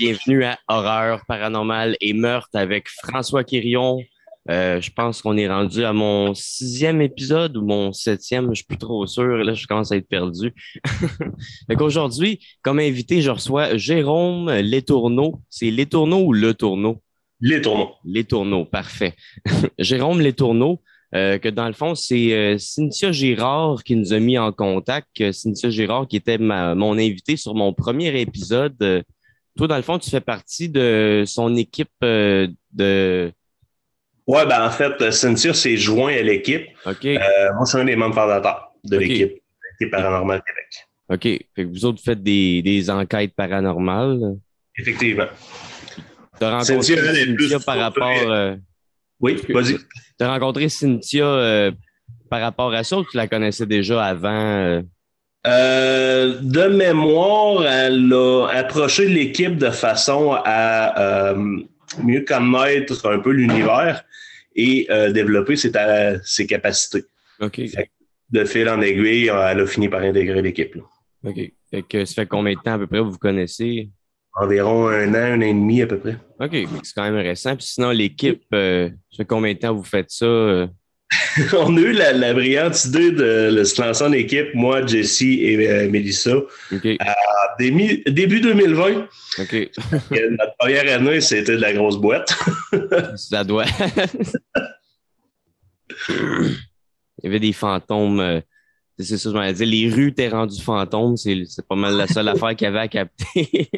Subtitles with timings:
[0.00, 3.98] bienvenue à Horreur paranormale et meurtre avec François Quirion.
[4.48, 8.64] Euh, je pense qu'on est rendu à mon sixième épisode ou mon septième, je suis
[8.64, 9.44] plus trop sûr.
[9.44, 10.54] Là, je commence à être perdu.
[11.78, 15.42] Aujourd'hui, comme invité, je reçois Jérôme Letourneau.
[15.50, 17.02] C'est Letourneau ou Le Tourneau?
[17.42, 17.90] Les tourneaux.
[18.02, 19.14] Les Tourneaux, parfait.
[19.78, 20.80] Jérôme Letourneau,
[21.14, 25.08] euh, que dans le fond, c'est euh, Cynthia Girard qui nous a mis en contact.
[25.20, 29.04] Euh, Cynthia Girard, qui était ma, mon invité sur mon premier épisode.
[29.56, 33.32] Toi, dans le fond, tu fais partie de son équipe euh, de.
[34.26, 36.66] Ouais, ben en fait, Cynthia s'est joint à l'équipe.
[36.86, 37.04] OK.
[37.04, 37.18] Euh,
[37.54, 39.02] moi, je suis un des membres fondateurs de Ok.
[39.02, 39.42] l'équipe,
[39.80, 40.86] l'équipe Paranormal Québec.
[41.08, 41.46] OK.
[41.56, 44.36] Fait que vous autres faites des, des enquêtes paranormales.
[44.78, 45.26] Effectivement.
[46.38, 48.30] Tu as rencontré Cynthia, elle est Cynthia plus par rapport.
[48.30, 48.54] euh,
[49.18, 49.76] Oui, vas-y.
[49.76, 51.72] tu as rencontré Cynthia euh,
[52.30, 54.82] par rapport à ça ou tu la connaissais déjà avant?
[55.46, 56.38] Euh?
[56.42, 61.58] De mémoire, elle a approché l'équipe de façon à euh,
[62.02, 64.04] mieux connaître un peu l'univers
[64.54, 67.04] et euh, développer ses, capacités.
[67.40, 67.60] OK.
[68.30, 70.76] De fil en aiguille, elle a fini par intégrer l'équipe.
[71.24, 71.52] OK.
[71.70, 73.88] Fait que ça fait combien de temps à peu près vous vous connaissez?
[74.34, 76.16] Environ un an, un an et demi à peu près.
[76.38, 76.50] OK,
[76.82, 77.56] c'est quand même récent.
[77.56, 80.68] Puis sinon, l'équipe, ça fait combien de temps vous faites ça?
[81.54, 85.42] On a eu la, la brillante idée de, de se lancer en équipe, moi, Jessie
[85.44, 87.14] et euh, Mélissa, OK, à
[87.58, 89.08] début, début 2020.
[89.40, 89.52] OK.
[89.54, 89.70] Et
[90.30, 92.32] Notre première année, c'était de la grosse boîte.
[93.16, 93.64] ça doit.
[96.08, 98.20] Il y avait des fantômes.
[98.20, 98.40] euh,
[98.98, 99.66] c'est ça, je m'allais dire.
[99.66, 101.16] Les rues étaient rendues fantômes.
[101.16, 103.68] C'est c'est pas mal la seule affaire qu'il y avait à capter.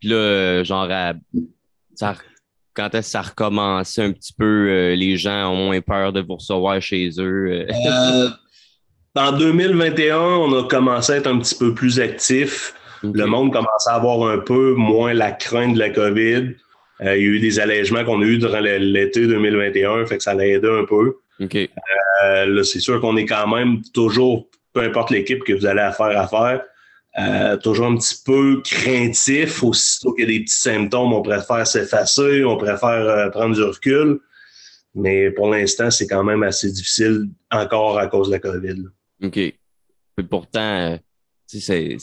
[0.00, 1.14] Puis là, euh, genre, à-
[1.94, 2.16] ça-
[2.74, 6.12] quand est-ce que ça a recommencé un petit peu, euh, les gens ont moins peur
[6.12, 7.50] de vous recevoir chez eux.
[7.50, 7.66] euh?
[7.86, 8.28] Euh,
[9.14, 12.74] en 2021, on a commencé à être un petit peu plus actif.
[13.02, 16.54] Le monde commençait à avoir un peu moins la crainte de la COVID.
[17.02, 20.22] Euh, il y a eu des allègements qu'on a eu durant l'été 2021, fait que
[20.22, 21.16] ça l'a aidé un peu.
[22.22, 26.62] Là, c'est sûr qu'on est quand même toujours, peu importe l'équipe que vous allez faire,
[27.18, 29.62] euh, toujours un petit peu craintif.
[29.62, 33.62] Aussitôt qu'il y a des petits symptômes, on préfère s'effacer, on préfère euh, prendre du
[33.62, 34.20] recul.
[34.94, 38.84] Mais pour l'instant, c'est quand même assez difficile encore à cause de la COVID.
[39.22, 39.32] OK.
[39.32, 40.96] Puis pourtant, euh,
[41.46, 41.96] c'est-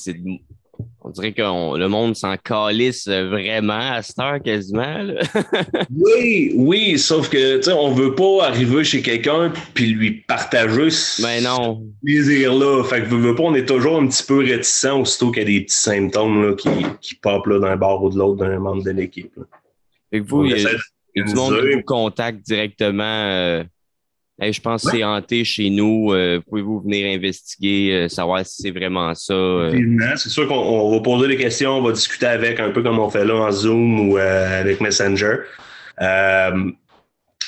[1.02, 1.42] on dirait que
[1.78, 4.98] le monde s'en calisse vraiment à cette heure quasiment.
[5.04, 5.22] là.
[5.96, 10.90] Oui, oui, sauf que tu sais, on veut pas arriver chez quelqu'un puis lui partager
[10.90, 11.84] ce Mais Ben non.
[12.04, 12.84] plaisir-là.
[12.84, 15.66] Fait que pas, on est toujours un petit peu réticent aussitôt qu'il y a des
[15.66, 16.70] petits symptômes là, qui,
[17.02, 19.34] qui popent d'un bord ou de l'autre d'un membre de l'équipe.
[20.12, 23.04] Fait que vous, il y a, du monde qui vous contacte directement.
[23.04, 23.64] euh,
[24.42, 26.14] Hey, je pense que c'est hanté chez nous.
[26.14, 29.34] euh, Pouvez-vous venir investiguer, euh, savoir si c'est vraiment ça?
[29.34, 29.70] euh?
[30.16, 33.00] C'est sûr qu'on on va poser des questions, on va discuter avec, un peu comme
[33.00, 35.40] on fait là en Zoom ou avec Messenger,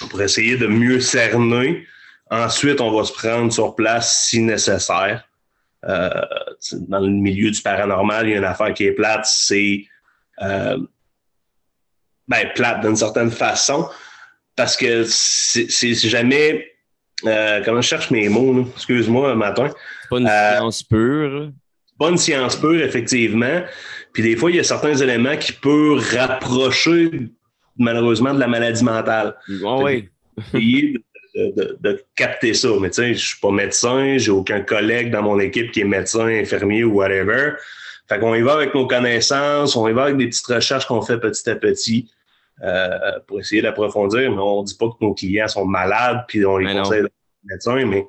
[0.10, 1.88] pour essayer de mieux cerner.
[2.30, 5.24] Ensuite, on va se prendre sur place si nécessaire.
[5.84, 9.86] Dans le milieu du paranormal, il y a une affaire qui est plate, c'est
[10.38, 10.88] ben,
[12.54, 13.88] plate d'une certaine façon,
[14.58, 16.68] parce que c'est jamais...
[17.26, 19.70] euh, comment je cherche mes mots, excuse-moi, matin
[20.10, 21.52] pas une euh, science pure.
[22.00, 23.62] pas une science pure, effectivement.
[24.14, 27.30] Puis des fois, il y a certains éléments qui peuvent rapprocher,
[27.78, 29.36] malheureusement, de la maladie mentale.
[29.64, 30.10] Oh, oui.
[30.54, 30.98] Essayer
[31.36, 32.70] de, de- de capter ça.
[32.82, 35.86] Mais tu sais, je suis pas médecin, j'ai aucun collègue dans mon équipe qui est
[35.86, 37.52] médecin, infirmier ou whatever.
[38.10, 41.02] Fait qu'on y va avec nos connaissances, on y va avec des petites recherches qu'on
[41.02, 42.12] fait petit à petit
[42.64, 44.32] euh, pour essayer d'approfondir.
[44.32, 47.04] Mais on dit pas que nos clients sont malades, puis on les Mais conseille
[47.44, 48.06] médecin, mais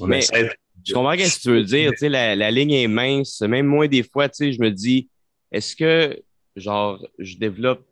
[0.00, 0.50] on Mais- essaie de
[0.86, 1.90] Je comprends ce que tu veux dire.
[1.92, 3.40] Tu sais, la, la ligne est mince.
[3.42, 5.08] Même moi, des fois, tu sais, je me dis,
[5.52, 6.22] est-ce que,
[6.56, 7.84] genre, je développe,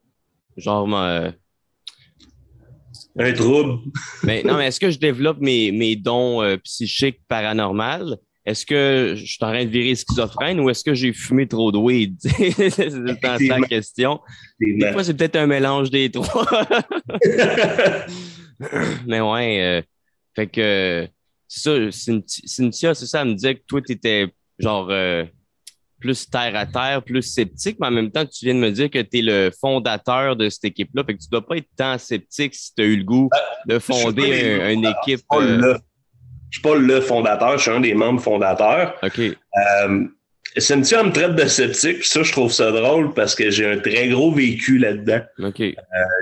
[0.57, 1.33] genre, ma,
[3.19, 3.81] un trouble.
[4.23, 8.17] ben, non, mais est-ce que je développe mes, mes dons euh, psychiques paranormales?
[8.49, 11.71] Est-ce que je suis en train de virer schizophrène ou est-ce que j'ai fumé trop
[11.71, 12.17] de weed?
[12.23, 14.21] c'est la question.
[14.59, 16.49] Des fois, c'est peut-être un mélange des trois.
[19.07, 19.83] mais ouais, euh,
[20.35, 21.09] fait que
[21.47, 24.27] c'est ça, Cynthi- Cynthia, c'est ça, elle me disait que toi, tu étais
[24.59, 25.25] genre euh,
[26.01, 28.91] plus terre à terre, plus sceptique, mais en même temps, tu viens de me dire
[28.91, 31.05] que tu es le fondateur de cette équipe-là.
[31.05, 33.29] Fait que tu dois pas être tant sceptique si tu as eu le goût
[33.67, 34.23] de fonder
[34.63, 35.21] un- une équipe.
[35.33, 35.79] euh,
[36.51, 38.95] je suis pas le fondateur, je suis un des membres fondateurs.
[39.03, 39.19] OK.
[39.19, 40.05] Euh,
[40.57, 44.09] Cynthia me traite de sceptique, ça, je trouve ça drôle parce que j'ai un très
[44.09, 45.21] gros vécu là-dedans.
[45.41, 45.63] OK.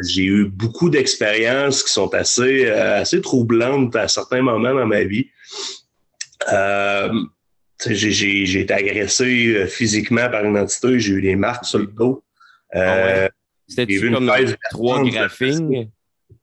[0.09, 5.05] J'ai eu beaucoup d'expériences qui sont assez, euh, assez troublantes à certains moments dans ma
[5.05, 5.29] vie.
[6.53, 7.13] Euh,
[7.89, 12.25] j'ai été agressé euh, physiquement par une entité, j'ai eu des marques sur le dos.
[12.75, 13.33] Euh, ah
[13.69, 14.31] C'était comme
[14.71, 15.91] trois graphings?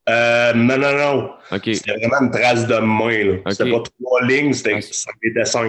[0.09, 1.29] Euh, non, non, non.
[1.63, 3.23] C'était vraiment une trace de main.
[3.23, 3.51] Là.
[3.51, 5.67] C'était pas trois lignes, c'était ah, cinq.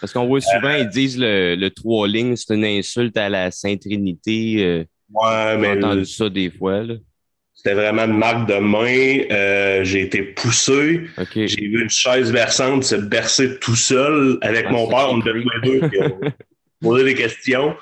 [0.00, 3.50] Parce qu'on voit souvent, ils disent le, le trois lignes, c'est une insulte à la
[3.50, 4.86] Sainte Trinité.
[5.12, 5.74] ouais, mais.
[5.74, 6.82] J'ai entendu ça des fois.
[6.82, 6.94] Là.
[7.58, 9.24] C'était vraiment une marque de main.
[9.32, 11.08] Euh, j'ai été poussé.
[11.34, 15.08] J'ai vu une chaise versante se bercer tout seul avec ah, mon père.
[15.10, 15.80] On tous les deux.
[16.12, 16.30] on
[16.80, 17.74] posé des questions.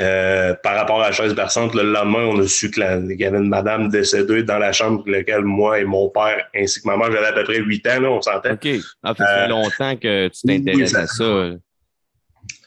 [0.00, 3.38] Euh, par rapport à la chaise berçante, le lendemain, on a su qu'il y avait
[3.38, 6.96] une madame décédée dans la chambre pour laquelle moi et mon père, ainsi que ma
[6.96, 8.52] mère, j'avais à peu près 8 ans, là, on s'entend.
[8.52, 8.68] OK.
[9.04, 11.50] Ah, ça fait euh, longtemps que tu t'intéresses à ça.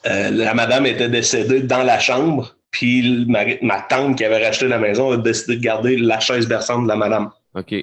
[0.06, 2.58] la madame était décédée dans la chambre.
[2.72, 6.84] Puis ma, tante qui avait racheté la maison a décidé de garder la chaise berçante
[6.84, 7.32] de la madame.
[7.56, 7.74] OK.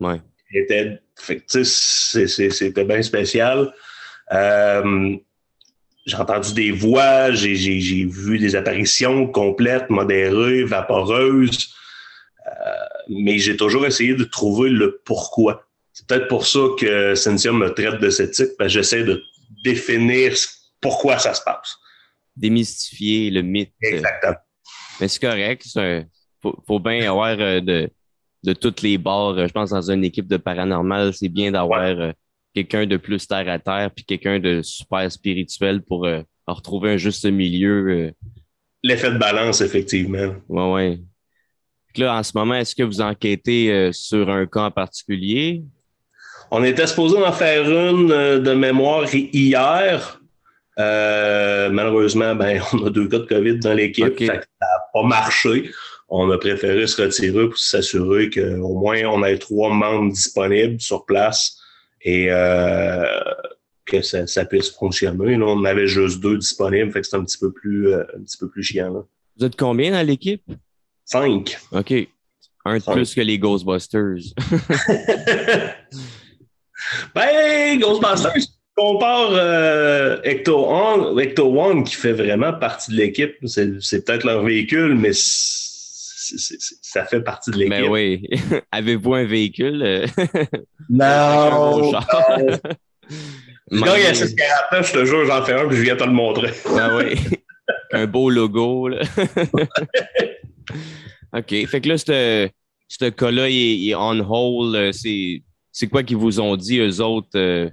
[0.00, 0.20] Ouais.
[0.52, 1.00] C'était
[2.84, 3.72] bien spécial.
[4.32, 5.16] Euh,
[6.06, 11.74] j'ai entendu des voix, j'ai vu des apparitions complètes, modérées, vaporeuses.
[12.46, 12.50] Euh,
[13.08, 15.66] mais j'ai toujours essayé de trouver le pourquoi.
[15.92, 19.22] C'est peut-être pour ça que Cynthia me traite de ce type, parce que j'essaie de
[19.64, 20.34] définir
[20.80, 21.78] pourquoi ça se passe
[22.36, 23.72] démystifier le mythe.
[23.82, 24.36] Exactement.
[25.00, 25.66] Mais c'est correct.
[25.76, 26.06] Il
[26.66, 27.90] faut, bien avoir euh, de,
[28.42, 29.36] de toutes les bords.
[29.38, 32.12] Je pense dans une équipe de paranormal, c'est bien d'avoir euh,
[32.54, 36.96] quelqu'un de plus terre à terre puis quelqu'un de super spirituel pour euh, retrouver un
[36.96, 38.12] juste milieu.
[38.82, 40.34] L'effet de balance, effectivement.
[40.48, 41.04] Oui, oui.
[41.96, 45.62] Là, en ce moment, est-ce que vous enquêtez sur un cas en particulier?
[46.50, 50.20] On était supposé en faire une de mémoire hier.
[50.78, 54.18] Euh, malheureusement, ben, on a deux cas de COVID dans l'équipe.
[54.18, 54.42] Ça n'a
[54.92, 55.70] pas marché.
[56.08, 61.04] On a préféré se retirer pour s'assurer qu'au moins on ait trois membres disponibles sur
[61.06, 61.58] place
[62.04, 63.04] et euh,
[63.86, 65.36] que ça, puisse fonctionner.
[65.36, 68.22] Là, on avait juste deux disponibles, fait que c'est un petit peu plus euh, un
[68.22, 68.92] petit peu plus chiant.
[68.92, 69.00] Là.
[69.36, 70.44] Vous êtes combien dans l'équipe?
[71.04, 71.58] Cinq.
[71.72, 71.92] OK.
[72.66, 74.22] Un de plus que les Ghostbusters.
[77.14, 84.42] ben, Ghostbusters, compare euh, Ecto, One, qui fait vraiment partie de l'équipe, c'est peut-être leur
[84.42, 85.12] véhicule, mais
[86.82, 87.70] ça fait partie de l'équipe.
[87.70, 88.28] Mais oui.
[88.72, 89.82] Avez-vous un véhicule?
[89.82, 90.06] Euh?
[90.88, 91.92] non.
[93.70, 93.86] non.
[93.86, 96.04] Quand il y a 649, je te jure, j'en fais un puis je viens te
[96.04, 96.52] le montrer.
[96.78, 97.14] ah oui.
[97.92, 98.88] Un beau logo.
[98.88, 99.02] Là.
[101.32, 101.66] OK.
[101.66, 104.74] Fait que là, ce cas-là, il, est on hold.
[104.76, 107.36] Euh, c'est quoi qu'ils vous ont dit, eux autres?
[107.36, 107.68] Euh?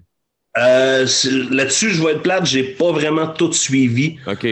[0.57, 1.05] Euh,
[1.49, 4.17] là-dessus, je vais être plate, j'ai pas vraiment tout suivi.
[4.27, 4.47] OK.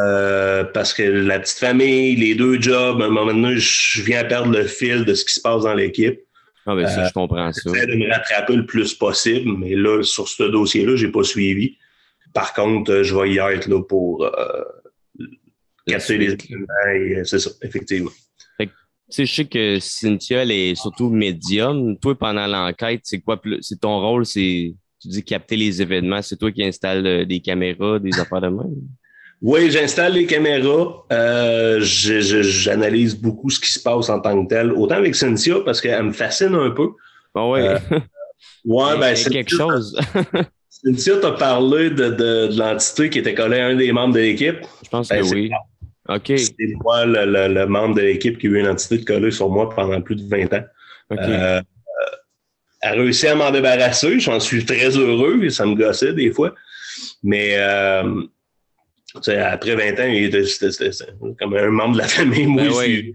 [0.00, 4.24] Euh, parce que la petite famille, les deux jobs, à un moment donné, je viens
[4.24, 6.20] perdre le fil de ce qui se passe dans l'équipe.
[6.68, 7.70] Ah ben ça, je comprends ça.
[7.72, 11.76] J'essaie de me rattraper le plus possible, mais là, sur ce dossier-là, j'ai pas suivi.
[12.34, 14.64] Par contre, je vais y être là pour euh,
[15.86, 17.24] casser les éléments.
[17.24, 18.10] C'est ça, effectivement.
[19.08, 21.96] Tu sais, je sais que Cynthia, elle est surtout médium.
[21.98, 23.40] Toi, pendant l'enquête, c'est quoi?
[23.60, 24.74] C'est ton rôle, c'est
[25.06, 28.48] tu dis capter les événements, c'est toi qui installes euh, des caméras, des affaires de
[28.48, 28.74] même?
[29.42, 31.04] Oui, j'installe les caméras.
[31.12, 34.72] Euh, j'analyse beaucoup ce qui se passe en tant que tel.
[34.72, 36.88] Autant avec Cynthia, parce qu'elle me fascine un peu.
[37.34, 37.60] Ah oui.
[37.60, 37.78] Euh,
[38.64, 39.98] ouais, ben, c'est quelque chose.
[40.70, 44.58] Cynthia t'a parlé de, de, l'entité qui était collée à un des membres de l'équipe.
[44.82, 45.50] Je pense que ben, oui.
[46.08, 46.32] OK.
[46.36, 49.68] C'est moi le, membre de l'équipe qui a eu une entité de collée sur moi
[49.68, 50.64] pendant plus de 20 ans.
[51.10, 51.18] OK.
[51.20, 51.60] Euh,
[52.86, 54.18] a réussi à m'en débarrasser.
[54.20, 56.54] J'en suis très heureux et ça me gossait des fois.
[57.22, 58.22] Mais euh,
[59.14, 60.42] après 20 ans, il était,
[61.38, 62.46] comme un membre de la famille.
[62.46, 63.12] Moi, ben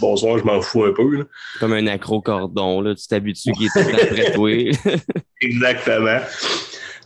[0.00, 1.26] bonsoir, je m'en fous un peu.
[1.60, 2.94] Comme un accro-cordon, là.
[2.94, 4.50] tu t'habitues qu'il est après toi.
[5.40, 6.18] Exactement.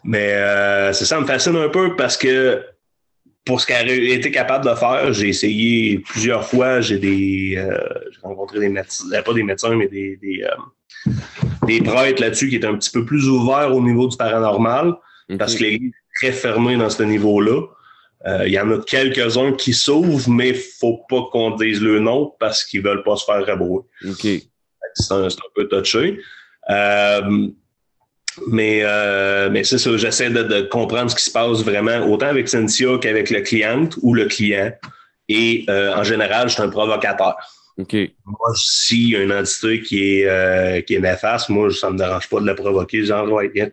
[0.04, 2.62] Mais euh, c'est ça me fascine un peu parce que
[3.44, 6.80] pour ce qu'elle a été capable de faire, j'ai essayé plusieurs fois.
[6.80, 7.78] J'ai des, euh,
[8.22, 10.44] rencontré des médecins, pas des médecins, mais des, des,
[11.66, 14.94] des prêtres là-dessus qui est un petit peu plus ouvert au niveau du paranormal,
[15.38, 17.62] parce que l'Église est très fermée dans ce niveau-là.
[18.26, 21.80] Euh, il y en a quelques-uns qui s'ouvrent, mais il ne faut pas qu'on dise
[21.80, 23.82] le nom parce qu'ils ne veulent pas se faire rabouer.
[24.94, 26.18] C'est un, peu touché.
[26.70, 27.48] Euh,
[28.48, 32.48] mais euh, mais c'est ça, j'essaie de, comprendre ce qui se passe vraiment, autant avec
[32.48, 34.72] Cynthia qu'avec le client ou le client.
[35.28, 37.36] Et en général, je suis un provocateur.
[37.78, 41.92] Moi, s'il y a une entité qui est, euh, qui est néfaste, moi, ça ne
[41.92, 43.04] me dérange pas de la provoquer.
[43.04, 43.68] Genre, ouais, viens,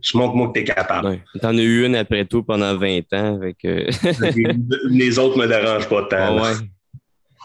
[0.00, 1.08] je montre-moi que tu es capable.
[1.08, 1.20] Ouais.
[1.40, 3.36] Tu en as eu une après tout pendant 20 ans.
[3.36, 3.58] Avec,
[4.90, 6.42] les autres ne me dérangent pas tant.
[6.42, 6.54] ouais.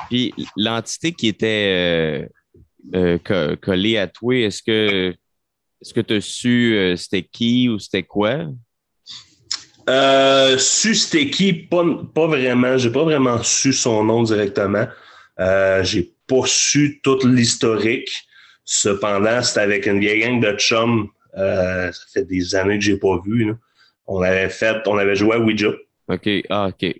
[0.09, 2.27] Puis l'entité qui était
[2.95, 5.13] euh, euh, collée à toi, est-ce que
[5.81, 8.45] est-ce que tu as su c'était qui ou c'était quoi?
[9.89, 12.77] Euh, su c'était qui, pas, pas vraiment.
[12.77, 14.85] J'ai pas vraiment su son nom directement.
[15.39, 18.09] Euh, j'ai pas su toute l'historique.
[18.65, 21.07] Cependant, c'était avec une vieille gang de chums.
[21.37, 23.45] Euh, ça fait des années que j'ai pas vu.
[23.45, 23.53] Là.
[24.07, 25.69] On avait fait, on avait joué à Ouija.
[26.09, 26.29] OK.
[26.49, 26.95] Ah, OK.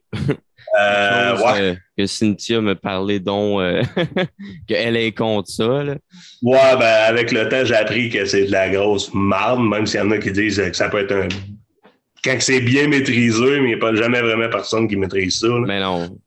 [0.77, 1.62] Euh, Chose, ouais.
[1.62, 3.82] euh, que Cynthia me parlait donc euh,
[4.67, 5.84] qu'elle est contre ça.
[5.84, 5.96] Là.
[6.41, 10.01] Ouais, ben, avec le temps, j'ai appris que c'est de la grosse marde, même s'il
[10.01, 11.27] y en a qui disent que ça peut être un.
[12.24, 15.48] Quand c'est bien maîtrisé, mais il n'y a pas jamais vraiment personne qui maîtrise ça.
[15.48, 15.63] là.
[15.65, 16.17] Mais non.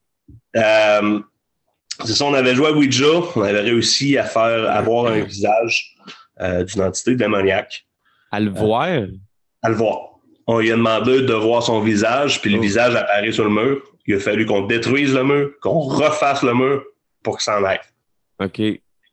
[2.01, 5.21] Euh, c'est ça, on avait joué à Ouija, on avait réussi à faire avoir un
[5.21, 5.95] visage
[6.41, 7.87] euh, d'une entité démoniaque,
[8.31, 8.89] À le voir,
[9.63, 9.99] à le voir.
[10.47, 12.63] On lui a demandé de voir son visage, puis le Oh.
[12.63, 13.83] visage apparaît sur le mur.
[14.07, 16.83] Il a fallu qu'on détruise le mur, qu'on refasse le mur
[17.23, 17.79] pour qu'il s'en aille.
[18.43, 18.61] OK.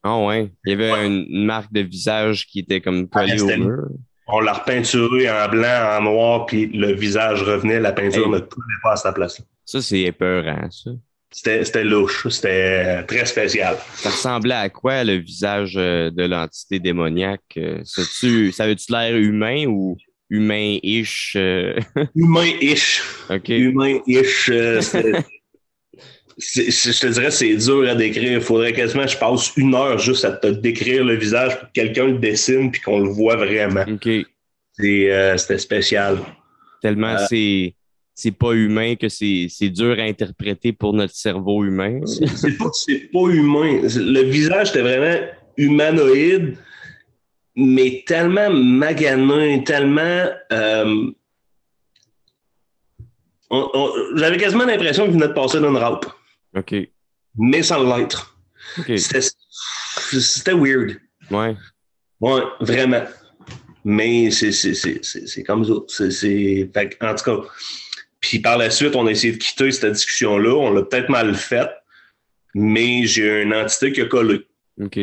[0.03, 0.51] Ah ouais.
[0.65, 3.57] Il y avait une, une marque de visage qui était comme collée Ah, au c'était-
[3.57, 3.83] mur.
[4.29, 8.31] On l'a repeinturé en blanc, en noir, puis le visage revenait, la peinture Hey.
[8.31, 9.41] ne collait pas à sa place.
[9.65, 10.91] Ça, c'est épeurant, ça.
[11.29, 13.77] C'était louche, c'était très spécial.
[13.95, 17.41] Ça ressemblait à quoi, le visage euh, de l'entité démoniaque?
[17.57, 19.97] Euh, Ça-tu- ça avait-tu l'air humain ou
[20.29, 21.33] humain-ish?
[21.35, 21.75] euh?
[22.15, 23.01] Humain-ish.
[23.49, 24.49] Humain-ish.
[24.51, 24.79] euh,
[26.37, 28.33] je te dirais, c'est dur à décrire.
[28.33, 31.67] Il faudrait quasiment que je passe une heure juste à te décrire le visage pour
[31.67, 33.83] que quelqu'un le dessine puis qu'on le voit vraiment.
[33.91, 34.07] OK.
[34.79, 36.19] Euh, C'était spécial.
[36.81, 37.73] Tellement Euh, c'est
[38.19, 41.99] c'est pas humain que c'est dur à interpréter pour notre cerveau humain.
[42.05, 43.79] C'est pas, c'est pas humain.
[43.83, 45.23] Le visage était vraiment
[45.55, 46.57] humanoïde,
[47.55, 50.25] mais tellement maganin, tellement.
[50.51, 51.11] euh,
[54.15, 56.07] J'avais quasiment l'impression qu'il venait de passer d'une râpe,
[56.55, 56.73] OK.
[57.37, 58.35] mais sans l'être.
[58.79, 58.97] OK.
[58.97, 59.21] C'était
[60.11, 60.97] c'était weird.
[61.29, 61.55] Ouais.
[62.19, 63.03] Ouais, vraiment.
[63.85, 66.09] Mais c'est comme ça.
[66.09, 67.47] Fait que, en tout cas.
[68.27, 70.53] Puis par la suite, on a essayé de quitter cette discussion-là.
[70.53, 71.69] On l'a peut-être mal fait,
[72.53, 74.45] mais j'ai une entité qui a collé.
[74.83, 74.99] OK.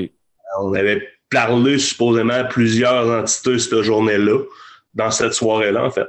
[0.60, 4.40] On avait parlé supposément à plusieurs entités cette journée-là,
[4.92, 6.06] dans cette soirée-là, en fait.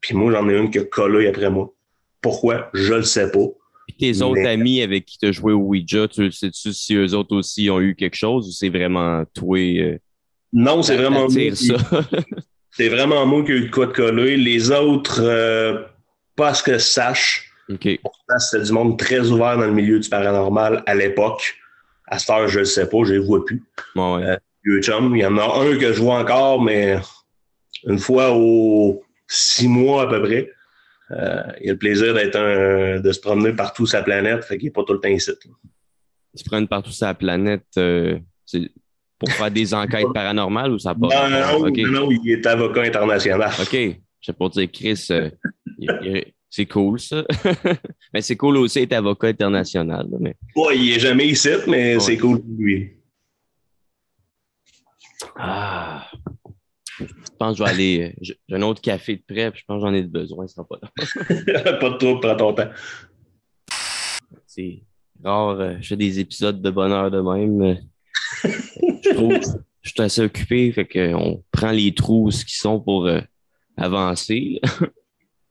[0.00, 1.72] Puis moi, j'en ai une qui a collé après moi.
[2.20, 2.68] Pourquoi?
[2.74, 3.46] Je le sais pas.
[3.86, 7.14] Puis tes autres amis avec qui tu as joué au Ouija, tu sais-tu si eux
[7.14, 9.98] autres aussi ont eu quelque chose ou c'est vraiment toi euh,
[10.52, 11.72] Non, c'est vraiment moi qui-?
[12.72, 14.36] C'est vraiment moi qui ai eu de quoi de coller.
[14.36, 15.82] Les autres, euh,
[16.36, 17.50] pas à ce que je sache.
[17.68, 17.98] OK.
[18.02, 21.56] Pourtant, c'était du monde très ouvert dans le milieu du paranormal à l'époque.
[22.06, 23.64] À cette heure, je ne sais pas, je ne les vois plus.
[23.96, 24.22] Ouais.
[24.24, 25.14] Euh, Vieux chum.
[25.16, 26.96] Il y en a un que je vois encore, mais
[27.84, 30.50] une fois aux six mois à peu près.
[31.12, 34.58] Euh, il a le plaisir d'être un, de se promener partout sur la planète, fait
[34.58, 35.30] qu'il n'est pas tout le temps ici.
[35.30, 35.36] là.
[36.34, 38.70] Ils se prennent partout sur la planète euh, c'est
[39.18, 43.50] pour faire des enquêtes paranormales ou ça pas Non, non, non, il est avocat international.
[43.60, 43.72] OK.
[43.72, 45.50] Je sais pas dire, Chris, euh, il- il-
[46.48, 47.24] c'est cool, ça.
[48.14, 50.06] mais c'est cool aussi d'être avocat international.
[50.20, 50.34] Mais...
[50.54, 52.00] Ouais, il n'est jamais ici, mais Ouais.
[52.00, 52.92] c'est cool pour lui.
[55.36, 56.06] Ah.
[56.98, 57.04] Je
[57.38, 58.14] pense que je vais aller.
[58.22, 60.66] J'ai un autre café de près, puis je pense que j'en ai besoin, ce sera
[60.66, 61.72] pas là.
[61.80, 62.70] pas de trouble, prends ton temps.
[64.46, 64.82] C'est
[65.22, 67.62] rare, euh, je fais des épisodes de bonheur de même.
[67.62, 67.74] euh,
[69.04, 69.38] je trouve,
[69.82, 73.20] je suis assez occupé, fait qu'on prend les trous ce qui sont pour euh,
[73.76, 74.60] avancer.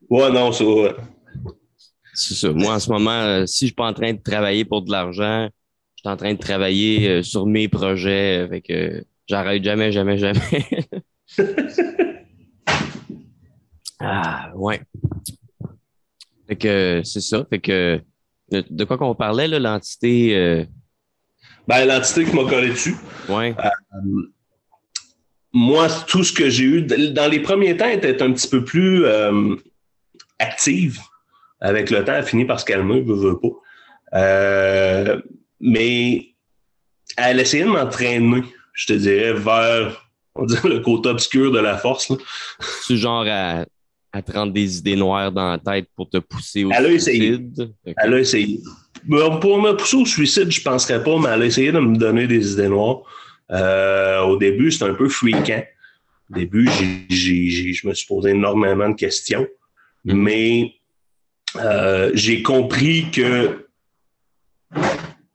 [0.10, 0.64] Ouais, non, ça.
[0.66, 0.96] ouais.
[2.14, 2.52] C'est ça.
[2.52, 4.92] Moi, en ce moment, euh, si je suis pas en train de travailler pour de
[4.92, 5.50] l'argent,
[5.98, 8.46] je suis en train de travailler euh, sur mes projets.
[8.46, 10.40] euh, Fait que j'arrête jamais, jamais, jamais.
[14.00, 14.82] ah, ouais.
[16.48, 17.46] Fait que c'est ça.
[17.50, 18.00] Fait que
[18.52, 20.66] de, quoi qu'on parlait, là, l'entité.
[21.68, 22.96] Ben, l'entité qui m'a collé dessus.
[23.28, 23.56] ouais.
[25.52, 29.04] moi, tout ce que j'ai eu, dans les premiers temps, était un petit peu plus
[30.40, 31.00] active.
[31.62, 33.50] Avec le temps, elle finit par se calmer, veut, veut pas.
[34.20, 35.22] Euh,
[35.60, 36.28] mais
[37.18, 40.02] elle essayait de m'entraîner, je te dirais, vers
[40.36, 42.10] on dirait, le côté obscur de la force.
[42.10, 42.18] là.
[42.86, 43.66] Tu genre à,
[44.12, 46.92] à te rendre des idées noires dans la tête pour te pousser au Elle a
[46.92, 47.36] essayé.
[47.36, 47.72] suicide?
[47.86, 48.60] Fait que- Elle a essayé.
[49.06, 51.80] Ben, Pour me pousser au suicide, je ne penserais pas, mais elle a essayé de
[51.80, 53.02] me donner des idées noires.
[53.52, 55.64] Euh, au début, c'était un peu fréquent.
[56.32, 56.68] Au début,
[57.10, 59.48] je me suis posé énormément de questions.
[60.06, 60.74] Mais
[61.58, 63.68] euh, j'ai compris que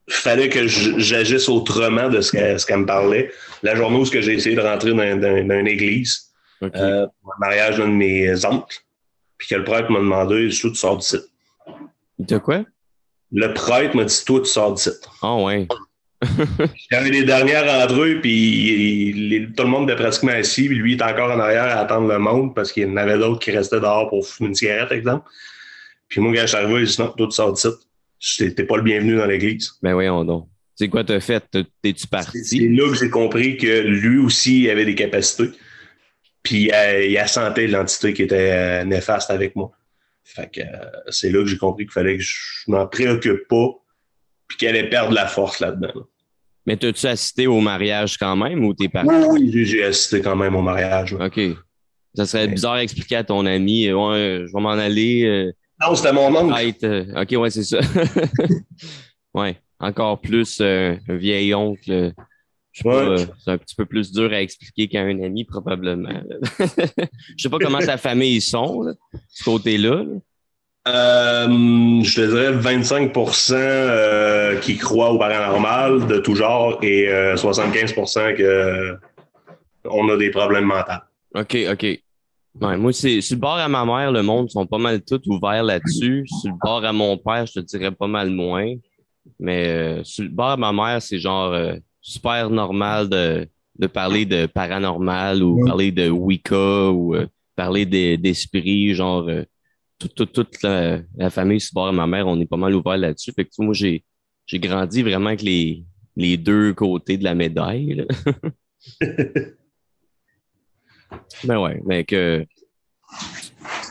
[0.09, 2.31] fallait que j'agisse autrement de ce
[2.65, 3.31] qu'elle me parlait.
[3.63, 6.71] La journée où j'ai essayé de rentrer dans, dans- dans une église, OK.
[6.75, 8.77] euh, pour le mariage d'un de mes oncles,
[9.37, 11.25] puis que le prêtre m'a demandé, toi, tu sors du site.
[12.19, 12.63] De quoi?
[13.31, 15.07] Le prêtre m'a dit, toi, tu sors du site.
[15.21, 15.67] Ah ouais.
[16.91, 21.03] J'avais les dernières entrées, puis tout le monde était pratiquement assis, puis lui, il était
[21.03, 23.79] encore en arrière à attendre le monde parce qu'il y en avait d'autres qui restaient
[23.79, 25.27] dehors pour fumer une cigarette, exemple.
[26.07, 28.55] Puis moi, quand je suis arrivé, il dit non, toi, tu sors de site.
[28.55, 29.71] T'es pas le bienvenu dans l'église.
[29.81, 30.47] Ben voyons donc.
[30.75, 31.43] C'est quoi t'as fait?
[31.81, 32.43] T'es-tu parti?
[32.43, 35.51] C'est là que j'ai compris que lui aussi avait des capacités.
[36.43, 39.71] Puis euh, il a senti l'entité qui était euh, néfaste avec moi.
[40.23, 42.35] Fait que euh, c'est là que j'ai compris qu'il fallait que je
[42.67, 43.80] m'en préoccupe pas
[44.51, 46.07] puis qu'elle allait perdre la force là-dedans.
[46.65, 49.09] Mais t'as-tu assisté au mariage quand même ou t'es parti?
[49.29, 51.13] Oui, j'ai assisté quand même au mariage.
[51.13, 51.39] OK.
[52.13, 55.53] Ça serait bizarre d'expliquer à ton ami, ouais, je vais m'en aller.
[55.81, 56.53] non, c'était mon oncle.
[57.15, 57.79] OK, ouais, c'est ça.
[59.33, 62.11] ouais, encore plus un vieil oncle.
[62.73, 62.87] C'est
[63.47, 66.21] un petit peu plus dur à expliquer qu'à un ami, probablement.
[66.59, 67.05] je
[67.37, 68.93] sais pas comment ta famille sont, là,
[69.29, 70.03] ce côté-là.
[70.87, 71.47] Euh,
[72.03, 78.33] je te dirais 25% euh, qui croient au paranormal de tout genre et 75 euh,
[78.33, 78.97] que
[79.85, 80.91] on a des problèmes mentaux.
[81.35, 81.85] OK, OK.
[82.59, 85.63] moi, c'est sur le bord à ma mère, le monde sont pas mal tous ouverts
[85.63, 86.25] là-dessus.
[86.27, 88.73] Sur le bord à mon père, je te dirais pas mal moins.
[89.39, 91.55] Mais sur le bord à ma mère, c'est genre
[92.01, 93.47] super normal de,
[93.77, 97.85] de parler de paranormal ou parler de Wicca ou euh, parler
[98.17, 99.29] d'esprit, genre
[100.03, 103.31] euh, toute, toute, la, famille super ma mère, on est pas mal ouvert là-dessus.
[103.33, 104.03] Fait que moi, j'ai
[104.45, 105.83] j'ai grandi vraiment avec les,
[106.15, 108.05] les deux côtés de la médaille.
[111.43, 112.45] ben ouais, mais que.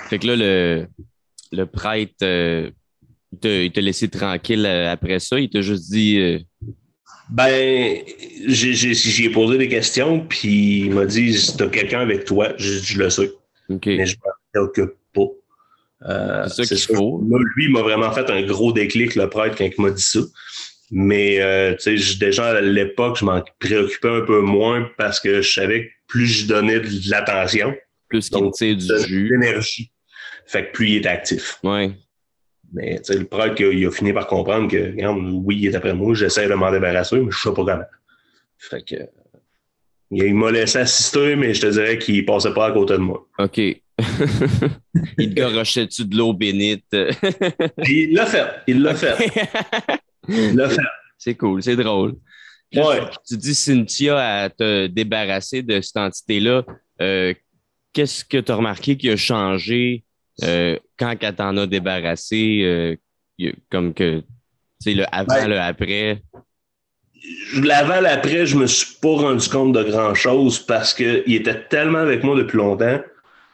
[0.09, 0.89] Fait que là, le,
[1.53, 2.71] le prêtre, euh,
[3.45, 5.39] il t'a laissé tranquille après ça.
[5.39, 6.45] Il t'a juste dit
[7.31, 8.03] ben,
[8.47, 12.99] j'ai posé des questions, puis il m'a dit si t'as quelqu'un avec toi, je, je
[12.99, 13.31] le sais.
[13.69, 15.00] Mais je me préoccupe.
[16.09, 17.23] Euh, c'est ça qu'il faut.
[17.57, 20.21] lui, il m'a vraiment fait un gros déclic, le prêtre, quand il m'a dit ça.
[20.91, 25.41] Mais euh, tu sais, déjà à l'époque, je m'en préoccupais un peu moins parce que
[25.41, 27.75] je savais que plus je donnais de l'attention,
[28.09, 29.29] plus qu'il tire du jus.
[29.31, 29.93] l'énergie.
[30.47, 31.59] Fait que plus il est actif.
[31.63, 31.93] Ouais.
[32.73, 36.15] Mais le prêtre, il a fini par comprendre que, regarde, oui, il est après moi,
[36.15, 37.85] j'essaie de m'en débarrasser, mais je ne sais pas comment.
[38.59, 38.97] Fait que,
[40.11, 43.27] il m'a laissé assister, mais je te dirais qu'il passait pas à côté de moi.
[43.39, 43.61] OK.
[45.19, 46.85] il te garochait-tu de l'eau bénite?
[47.89, 48.47] il l'a fait.
[48.67, 49.17] Il l'a fait.
[50.29, 50.83] Il l'a fait.
[51.19, 52.17] C'est cool, c'est drôle.
[52.75, 53.01] ouais.
[53.27, 56.65] Tu dis Cynthia à te débarrasser de cette entité-là.
[57.01, 57.35] Euh,
[57.93, 60.05] qu'est-ce que tu as remarqué qui a changé
[60.45, 64.23] euh, quand elle t'en a débarrassé, euh, comme que,
[64.83, 66.23] tu le avant, le après?
[67.63, 72.23] L'avant, l'après, je me suis pas rendu compte de grand-chose parce qu'il était tellement avec
[72.25, 73.01] moi depuis longtemps.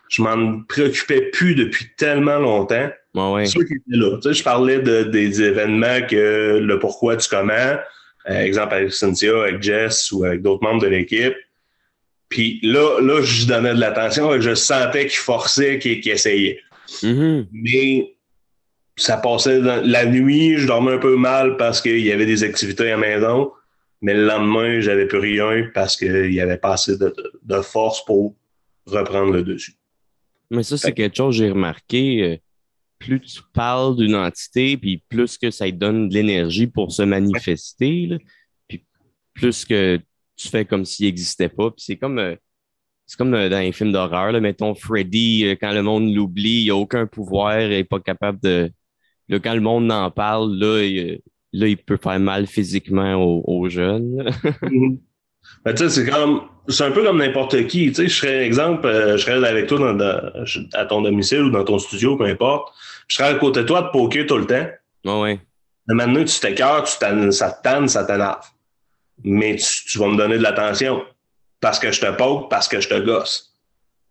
[0.09, 2.91] Je m'en préoccupais plus depuis tellement longtemps.
[3.15, 4.17] Ouais, Ceux qui étaient là.
[4.17, 7.77] Tu sais, je parlais de, des événements que le pourquoi du comment.
[8.29, 11.35] Euh, exemple avec Cynthia, avec Jess ou avec d'autres membres de l'équipe.
[12.29, 16.61] Puis là, là, je donnais de l'attention et je sentais qu'il forçait, qu'il essayait.
[17.03, 17.47] Mm-hmm.
[17.53, 18.17] Mais
[18.97, 22.43] ça passait dans la nuit, je dormais un peu mal parce qu'il y avait des
[22.43, 23.53] activités à la maison.
[24.03, 28.35] Mais le lendemain, j'avais plus rien parce qu'il y avait pas assez de, force pour
[28.87, 29.75] reprendre le dessus.
[30.51, 32.23] Mais ça, c'est quelque chose que j'ai remarqué.
[32.23, 32.37] Euh,
[32.99, 37.03] plus tu parles d'une entité, puis plus que ça te donne de l'énergie pour se
[37.03, 38.19] manifester,
[38.69, 38.85] puis
[39.35, 40.01] plus que
[40.37, 41.71] tu fais comme s'il n'existait pas.
[41.71, 42.37] Puis c'est comme euh,
[43.07, 46.77] c'est comme dans les films d'horreur, mettons Freddy, euh, quand le monde l'oublie, il n'a
[46.77, 48.71] aucun pouvoir, il n'est pas capable de.
[49.29, 51.21] Là, quand le monde en parle, là, il,
[51.53, 54.31] là, il peut faire mal physiquement aux, jeunes.
[55.65, 57.89] Ben, tu sais, c'est comme c'est un peu comme n'importe qui.
[57.89, 60.21] Tu sais, je serais exemple, euh, je serais avec toi dans,
[60.75, 62.73] à ton domicile ou dans ton studio, peu importe.
[63.09, 64.67] Je serais à côté de toi de poker tout le temps.
[65.05, 65.41] Ouais.
[65.89, 68.45] Mais maintenant, tu t'écartes, tu ça te tanne, ça t'énerve.
[69.25, 71.03] Mais tu, tu vas me donner de l'attention
[71.61, 73.53] parce que je te poke, parce que je te gosse.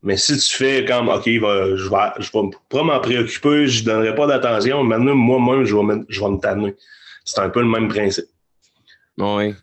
[0.04, 3.86] Mais si tu fais comme, OK, je vais, je vais pas m'en préoccuper, je ne
[3.86, 6.76] donnerai pas d'attention, maintenant, moi-même, je vais, me, je vais me tanner.
[7.24, 8.26] C'est un peu le même principe.
[9.18, 9.56] Oui.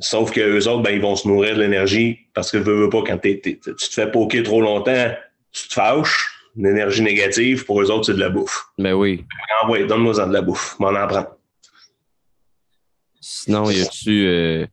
[0.00, 2.90] Sauf que eux autres, ben, ils vont se nourrir de l'énergie parce que veux, veux
[2.90, 5.12] pas, quand tu te fais poker trop longtemps,
[5.52, 8.66] tu te fâches, l'énergie négative, pour eux autres, c'est de la bouffe.
[8.78, 9.24] Ben oui.
[9.60, 11.26] Ah oui, donne-moi de la bouffe, m'en en prends.
[13.20, 14.66] Sinon, y a-tu euh,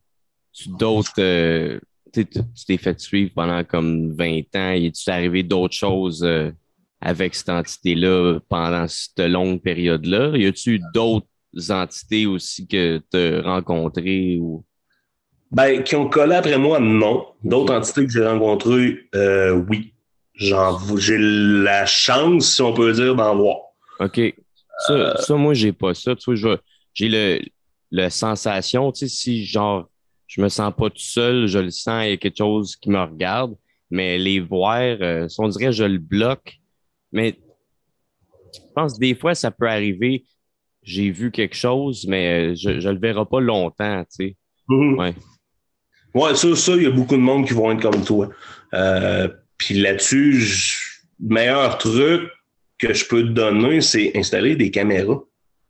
[0.66, 1.78] d'autres euh,
[2.12, 2.26] tu
[2.66, 4.72] t'es fait suivre pendant comme 20 ans?
[4.72, 6.50] Et tu arrivé d'autres choses euh,
[7.00, 10.36] avec cette entité-là pendant cette longue période-là?
[10.36, 11.26] Y a-tu d'autres
[11.70, 14.64] entités aussi que tu as rencontrées ou?
[15.50, 17.26] Ben, qui ont collé après moi, non.
[17.42, 19.94] D'autres entités que j'ai rencontrées, euh, oui.
[20.34, 23.56] J'ai la chance, si on peut dire, d'en voir.
[23.98, 24.20] OK.
[24.86, 26.14] Ça, euh, ça moi, j'ai pas ça.
[26.16, 26.58] Tu vois,
[26.94, 27.40] j'ai le
[27.90, 29.88] la sensation, tu sais, si genre,
[30.26, 32.88] je me sens pas tout seul, je le sens, il y a quelque chose qui
[32.88, 33.56] me regarde,
[33.90, 36.60] mais les voir, euh, si on dirait, je le bloque.
[37.12, 37.36] Mais
[38.54, 40.24] je pense que des fois, ça peut arriver,
[40.82, 44.36] j'ai vu quelque chose, mais euh, je ne le verrai pas longtemps, tu sais.
[44.68, 44.98] Mhm.
[44.98, 45.14] Ouais.
[46.14, 48.28] Ouais, ça, ça, il y a beaucoup de monde qui vont être comme toi.
[48.74, 50.42] Euh, Puis là-dessus,
[51.22, 52.30] le meilleur truc
[52.78, 55.18] que je peux te donner, c'est installer des caméras.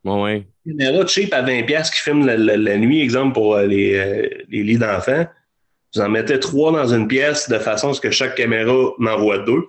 [0.04, 0.46] Ouais, ouais.
[0.66, 3.94] caméra cheap à 20$ piastres qui filme la, la- la nuit, exemple pour euh, les,
[3.96, 5.26] euh, les lits d'enfants.
[5.94, 9.38] Vous en mettez trois dans une pièce de façon à ce que chaque caméra m'envoie
[9.38, 9.64] deux.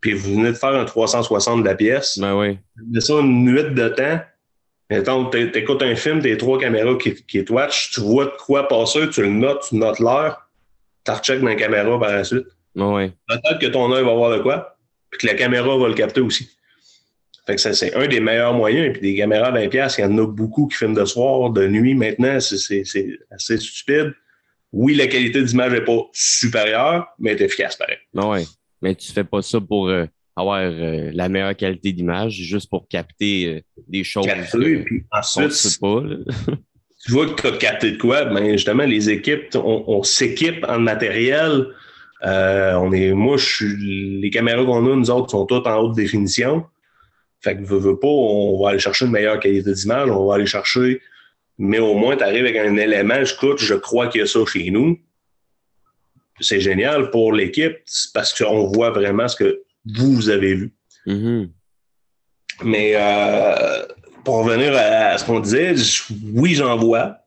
[0.00, 2.18] Puis vous venez de faire un 360 de la pièce.
[2.18, 2.58] Ben oui.
[2.80, 4.20] De ça, une nuit de temps.
[4.90, 8.32] Mettons, t'é- t'écoutes un film, les trois caméras qui, qui te watch, tu vois de
[8.38, 10.48] quoi passer, tu le notes, tu notes l'heure,
[11.04, 12.46] tu recheckes dans la caméra par la suite.
[12.76, 13.12] Ouais.
[13.28, 14.76] Peut-être que ton œil va voir de quoi,
[15.10, 16.48] puis que la caméra va le capter aussi.
[17.46, 18.86] Fait que ça, c'est un des meilleurs moyens.
[18.86, 21.04] Et puis des caméras à 20$, piastres, il y en a beaucoup qui filment de
[21.04, 22.40] soir, de nuit maintenant.
[22.40, 24.14] C'est, c'est, c'est assez stupide.
[24.72, 27.98] Oui, la qualité d'image n'est pas supérieure, mais elle est efficace pareil.
[28.14, 28.44] Ouais.
[28.82, 32.88] Mais tu fais pas ça pour euh, avoir euh, la meilleure qualité d'image, juste pour
[32.88, 36.00] capter euh, des choses Capté, euh, puis ensuite, ne sait pas.
[36.00, 36.16] là.
[37.04, 40.64] tu vois que tu as capté de quoi, ben justement, les équipes, on, on s'équipe
[40.68, 41.68] en matériel.
[42.24, 45.76] Euh, on est, moi, je suis, les caméras qu'on a, nous autres, sont toutes en
[45.80, 46.64] haute définition.
[47.40, 50.36] Fait que, veux, veux pas, on va aller chercher une meilleure qualité d'image, on va
[50.36, 51.02] aller chercher,
[51.58, 54.40] mais au moins, tu arrives avec un élément, écoute, je crois qu'il y a ça
[54.46, 54.98] chez nous.
[56.40, 57.76] C'est génial pour l'équipe,
[58.14, 60.72] parce qu'on voit vraiment ce que vous, vous avez vu.
[61.06, 61.50] Mhm.
[62.62, 63.84] Mais euh,
[64.24, 65.74] pour revenir à, ce qu'on disait,
[66.32, 67.18] oui, j'en vois.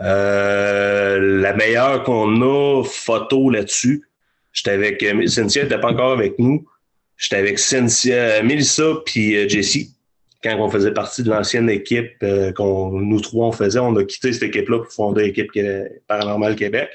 [0.00, 4.08] Euh, la meilleure qu'on a photo là-dessus,
[4.52, 6.66] j'étais avec euh, Cynthia, n'était pas encore avec nous.
[7.16, 9.94] J'étais avec Cynthia, Melissa puis euh, Jessie.
[10.42, 14.04] Quand on faisait partie de l'ancienne équipe euh, qu'on nous trois on faisait, on a
[14.04, 15.50] quitté cette équipe-là pour fonder l'équipe
[16.06, 16.90] Paranormal Québec.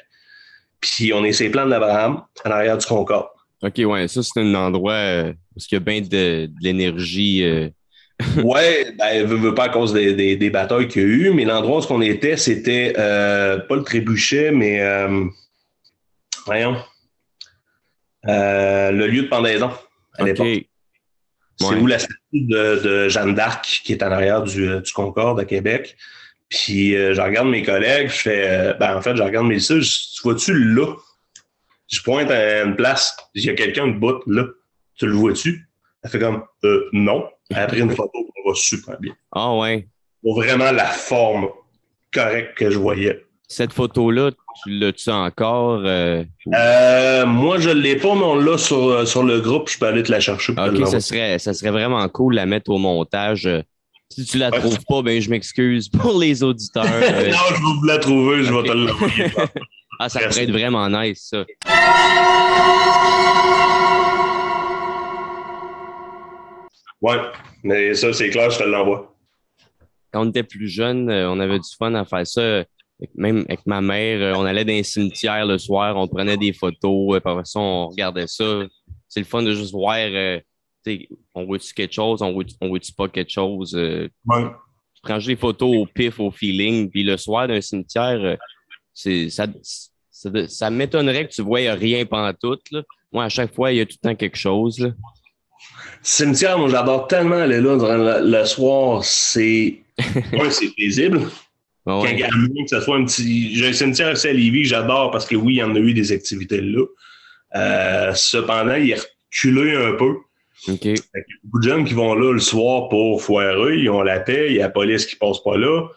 [0.79, 3.27] Puis on est sur les plans d'Abraham, en arrière du Concorde.
[3.63, 6.07] OK, ouais, ça, c'est un endroit euh, où il y a bien de,
[6.47, 7.43] de l'énergie.
[7.43, 7.69] euh,
[8.43, 11.79] Ouais, ben, pas à cause des, des, des batailles qu'il y a eu, mais l'endroit
[11.79, 15.25] où on était, c'était euh, pas le trébuchet, mais euh,
[16.45, 16.75] voyons.
[18.25, 19.71] Le lieu de pendaison
[20.17, 20.47] à l'époque.
[20.47, 20.67] C'est
[21.61, 21.75] Ouais.
[21.75, 25.45] où la statue de, de Jeanne d'Arc qui est en arrière du, du Concorde à
[25.45, 25.95] Québec.
[26.49, 29.79] Puis je regarde mes collègues, je fais ben en fait, je regarde mes tu
[30.23, 30.95] vois-tu là?
[31.91, 34.45] Je pointe à une place, il y a quelqu'un de bout là.
[34.97, 35.67] Tu le vois-tu?
[36.03, 37.25] Elle fait comme euh, non.
[37.53, 38.11] Après une photo,
[38.45, 39.13] on va super bien.
[39.31, 39.87] Ah ouais.
[40.21, 41.49] Pour vraiment la forme
[42.13, 43.25] correcte que je voyais.
[43.47, 44.31] Cette photo-là,
[44.63, 45.81] tu l'as-tu encore?
[45.85, 46.23] euh,
[46.55, 49.69] Euh, moi, je l'ai pas, mais on l'a sur, sur le groupe.
[49.69, 50.53] Je peux aller te la chercher.
[50.53, 53.45] OK, ça serait, ça serait vraiment cool de la mettre au montage.
[53.45, 53.61] euh.
[54.09, 54.59] Si tu la Ouais.
[54.59, 56.85] trouves pas, ben je m'excuse pour les auditeurs.
[56.85, 57.29] euh.
[57.31, 59.25] non, je vais vous la trouver, je vais te l'envoyer.
[59.99, 61.45] ah, ça pourrait être vraiment nice, ça.
[67.01, 67.17] ouais,
[67.63, 69.15] mais ça, c'est clair, je te l'envoie.
[70.11, 72.63] Quand on était plus jeune, euh, on avait du fun à faire ça.
[73.15, 76.53] Même avec ma mère, euh, on allait dans les cimetières le soir, on prenait des
[76.53, 78.63] photos, euh, par ça, on regardait ça.
[79.07, 80.39] C'est le fun de juste voir, euh,
[80.85, 83.75] tu sais, on voit-tu quelque chose, on voit- on voit-tu pas quelque chose.
[83.75, 84.43] euh, Ouais.
[84.95, 88.37] tu prends juste les photos au pif, au feeling, puis le soir d'un cimetière,
[88.93, 89.47] c'est ça,
[90.11, 92.71] ça, ça m'étonnerait que tu voyais rien pantoute.
[92.71, 92.83] Là.
[93.11, 94.79] Moi, à chaque fois, il y a tout le temps quelque chose.
[94.79, 94.89] Là.
[96.01, 99.03] Cimetière, moi, j'adore tellement aller là durant le, le soir.
[99.03, 99.79] C'est.
[100.33, 101.19] Ouais, c'est paisible.
[101.85, 102.01] Ouais.
[102.01, 103.55] Quand il que ce soit un petit.
[103.55, 105.93] J'ai un cimetière aussi à Lévis j'adore parce que oui, il y en a eu
[105.93, 106.85] des activités là.
[107.55, 110.15] Euh, cependant, il est reculé un peu.
[110.77, 114.01] Qu'il y a beaucoup de jeunes qui vont là le soir pour foirer, ils ont
[114.01, 115.87] la paix, il y a la police qui passe pas là,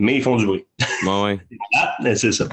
[0.00, 0.64] mais ils font du bruit.
[1.04, 1.38] Ouais, ouais.
[2.02, 2.48] Ah, c'est ça.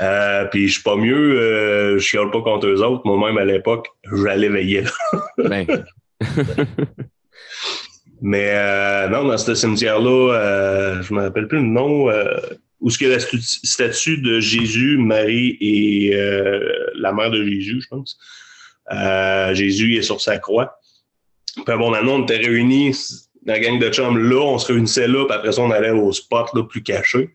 [0.00, 3.02] Euh, puis je suis pas mieux, euh, je chiale pas contre eux autres.
[3.06, 4.90] Moi-même, à l'époque, j'allais veiller là.
[5.38, 5.66] Ben,
[8.22, 12.08] Mais euh, non, dans ce cimetière-là, euh, je me rappelle plus le nom,
[12.80, 16.12] où est-ce qu'il y a la statue de Jésus, Marie et
[16.94, 18.18] la mère de Jésus, je pense.
[19.54, 20.78] Jésus est sur sa croix.
[21.54, 22.94] Puis bon, maintenant, on était réunis,
[23.46, 26.12] la gang de chums là, on se réunissait là, puis après ça, on allait au
[26.12, 27.30] spot là, plus caché.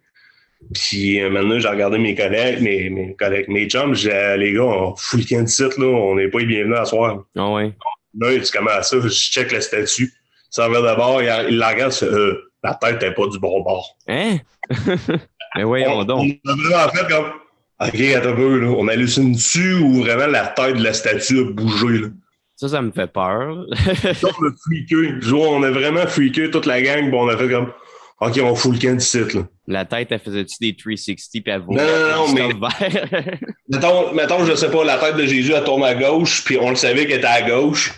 [0.73, 4.53] Puis euh, maintenant, j'ai regardé mes collègues, mes, mes collègues, mes chums, j'ai dit, les
[4.53, 7.23] gars, on fout le camp de site, là, on n'est pas les bienvenus à soir.
[7.37, 7.73] ah ouais.
[8.19, 10.13] Là, tu commences ça, je check la statue.
[10.49, 13.97] Ça va d'abord, il, il la regarde, euh, la tête n'est pas du bon bord.
[14.07, 14.37] Hein?
[15.55, 16.39] Mais voyons on, donc.
[16.45, 17.31] on a vraiment fait comme,
[17.79, 21.39] OK, attends un peu, là, on hallucine dessus ou vraiment la tête de la statue
[21.39, 22.07] a bougé, là?
[22.61, 23.65] Ça, ça me fait peur.
[23.71, 25.33] on a freaké.
[25.33, 27.71] On a vraiment freaké toute la gang, puis on a fait comme,
[28.19, 29.41] OK, on fout le camp du site, là.
[29.65, 33.39] La tête, elle faisait-tu des 360 puis elle Non, non, non, mais.
[33.67, 36.69] mettons, mettons, je sais pas, la tête de Jésus, elle tourne à gauche, puis on
[36.69, 37.93] le savait qu'elle était à gauche.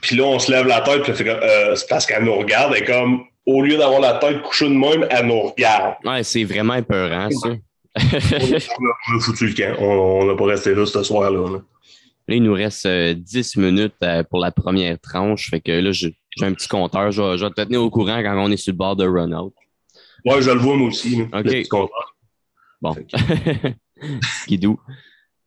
[0.00, 1.40] Puis là, on se lève la tête, puis fait comme.
[1.42, 4.74] Euh, c'est parce qu'elle nous regarde, et comme, au lieu d'avoir la tête couchée de
[4.74, 5.96] même, elle nous regarde.
[6.02, 7.50] Ouais, c'est vraiment épeurant, ça.
[7.98, 9.82] on a foutu le camp.
[9.82, 11.50] On n'a pas resté là ce soir-là.
[11.50, 11.58] Là.
[12.28, 15.50] Là, il nous reste 10 euh, minutes euh, pour la première tranche.
[15.50, 17.12] Fait que là, j'ai un petit compteur.
[17.12, 19.54] Je vais, te tenir au courant quand on est sur le bord de run-out.
[20.24, 21.22] Ouais, je le vois moi aussi.
[21.22, 21.88] OK.
[22.80, 22.94] Bon.
[24.42, 24.78] Skidou.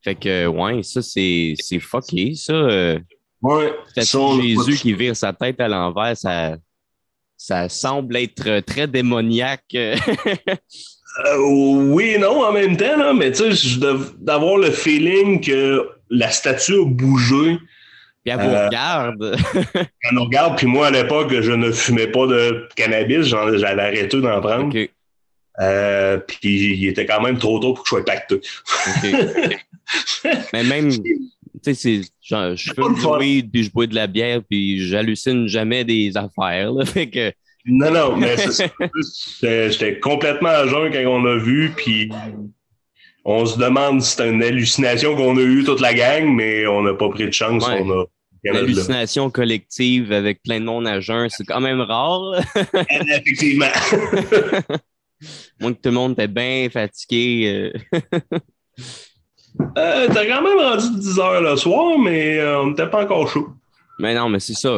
[0.02, 2.98] Fait que, ouais, ça, c'est fucké, ça.
[3.42, 3.74] Ouais.
[3.96, 6.58] Jésus qui vire sa tête à l'envers, ça,
[7.36, 9.76] ça semble être très démoniaque.
[11.38, 13.80] oui et non en même temps, là, mais tu sais,
[14.20, 17.58] d'avoir le feeling que la statue a bougé.
[18.24, 19.38] Puis elle vous euh, regarde.
[19.74, 24.20] elle nous regarde, puis moi, à l'époque, je ne fumais pas de cannabis, j'avais arrêté
[24.20, 24.76] d'en prendre.
[25.62, 28.40] Euh, puis il était quand même trop tôt pour que je sois pacté.
[30.54, 34.86] Mais même, tu sais, je fume du weed, puis je bois de la bière, puis
[34.88, 36.72] j'hallucine jamais des affaires.
[36.72, 37.32] Là, fait que...
[37.70, 38.36] Non, non, mais
[39.42, 42.12] J'étais complètement à jeun quand on l'a vu, puis
[43.26, 46.82] on se demande si c'est une hallucination qu'on a eue toute la gang, mais on
[46.82, 47.64] n'a pas pris de chance.
[47.68, 48.06] On a
[48.44, 52.42] L'hallucination collective avec plein de monde à jeun, c'est quand même rare.
[52.90, 53.66] Effectivement.
[55.60, 57.74] Moins que tout le monde était bien fatigué.
[57.94, 58.00] Euh.
[59.78, 63.28] euh, T'as quand même rendu 10 heures le soir, mais euh, on n'était pas encore
[63.28, 63.50] chaud.
[64.00, 64.70] Mais non, mais c'est ça.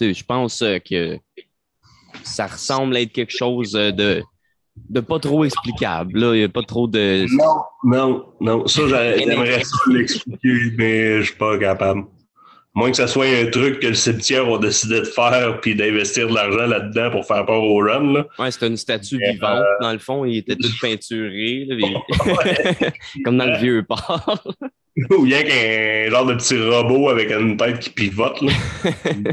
[0.00, 1.18] je pense que
[2.24, 4.22] ça ressemble à être quelque chose de
[4.88, 6.18] de pas trop explicable.
[6.18, 6.34] Là.
[6.34, 7.26] Il n'y a pas trop de.
[7.36, 8.66] Non, non, non.
[8.66, 8.82] Ça,
[9.18, 12.04] j'aimerais l'expliquer, mais je suis pas capable.
[12.72, 16.28] Moins que ce soit un truc que le cimetière a décidé de faire puis d'investir
[16.28, 18.12] de l'argent là-dedans pour faire peur au run.
[18.12, 18.26] Là.
[18.38, 19.58] Ouais, c'était une statue vivante.
[19.58, 21.66] Euh, dans le fond, il était tout peinturé.
[23.24, 24.44] Comme dans le vieux port.
[25.10, 28.40] Ou bien qu'un genre de petit robot avec une tête qui pivote.
[28.42, 28.52] Là.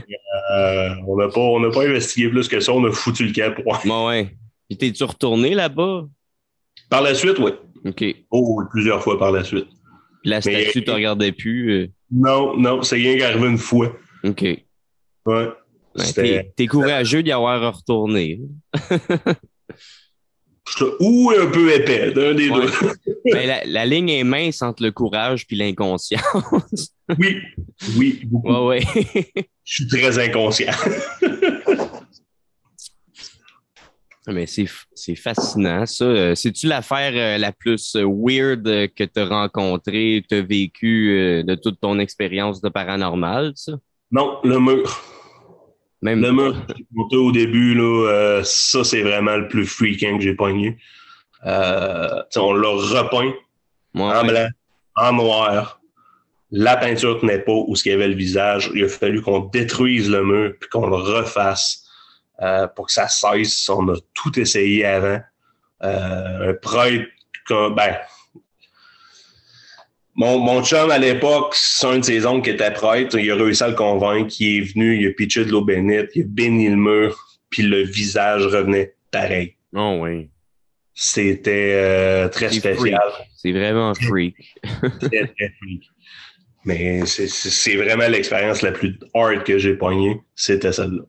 [0.49, 2.71] Euh, on n'a pas, pas investigué plus que ça.
[2.71, 3.59] On a foutu le cap.
[3.65, 4.29] Ouais, ouais.
[4.69, 6.05] Puis t'es-tu retourné là-bas?
[6.89, 7.51] Par la suite, oui.
[7.85, 8.05] OK.
[8.31, 9.67] Oh, plusieurs fois par la suite.
[10.21, 11.71] Puis la statue, tu regardais plus?
[11.71, 11.87] Euh?
[12.11, 13.93] Non, non, c'est rien qui arrivé une fois.
[14.23, 14.45] OK.
[15.25, 15.49] Ouais.
[16.55, 18.39] t'es, courageux d'y avoir retourné.
[20.99, 22.69] Ou un peu épais, d'un des deux.
[23.31, 26.93] Ben, la, la, ligne est mince entre le courage puis l'inconscience.
[27.19, 27.41] oui,
[27.97, 28.67] oui, beaucoup.
[28.67, 29.31] Ouais, ouais.
[29.65, 30.71] Je suis très inconscient.
[34.27, 36.03] Mais c'est fascinant, ça.
[36.03, 40.45] Euh, c'est-tu l'affaire euh, la plus euh, weird que tu as rencontrée, que tu as
[40.45, 43.73] vécue de toute ton expérience de paranormal, ça?
[44.11, 45.01] Non, le mur.
[46.15, 46.55] Même le mur
[47.11, 50.77] au début, là, ça, c'est vraiment le plus freaking que j'ai pogné.
[51.43, 53.33] on l'a repeint
[53.95, 54.49] en blanc,
[54.95, 55.81] en noir.
[56.51, 58.71] La peinture tenait pas où il y avait le visage.
[58.73, 61.85] Il a fallu qu'on détruise le mur puis qu'on le refasse
[62.41, 63.67] euh, pour que ça cesse.
[63.69, 65.19] On a tout essayé avant.
[65.83, 67.07] Euh, un prêtre,
[67.49, 67.97] ben,
[70.17, 73.17] mon, mon chum à l'époque, c'est un de ses oncles qui était prêtre.
[73.17, 74.35] Il a réussi à le convaincre.
[74.39, 77.17] Il est venu, il a pitché de l'eau bénite, il a béni le mur,
[77.49, 79.55] puis le visage revenait pareil.
[79.73, 80.29] Oh oui.
[80.93, 82.99] C'était euh, très spécial.
[83.35, 84.35] C'est vraiment freak.
[84.63, 85.83] très, très freak.
[86.65, 90.19] Mais c'est vraiment l'expérience la plus hard que j'ai poignée.
[90.35, 91.03] C'était celle-là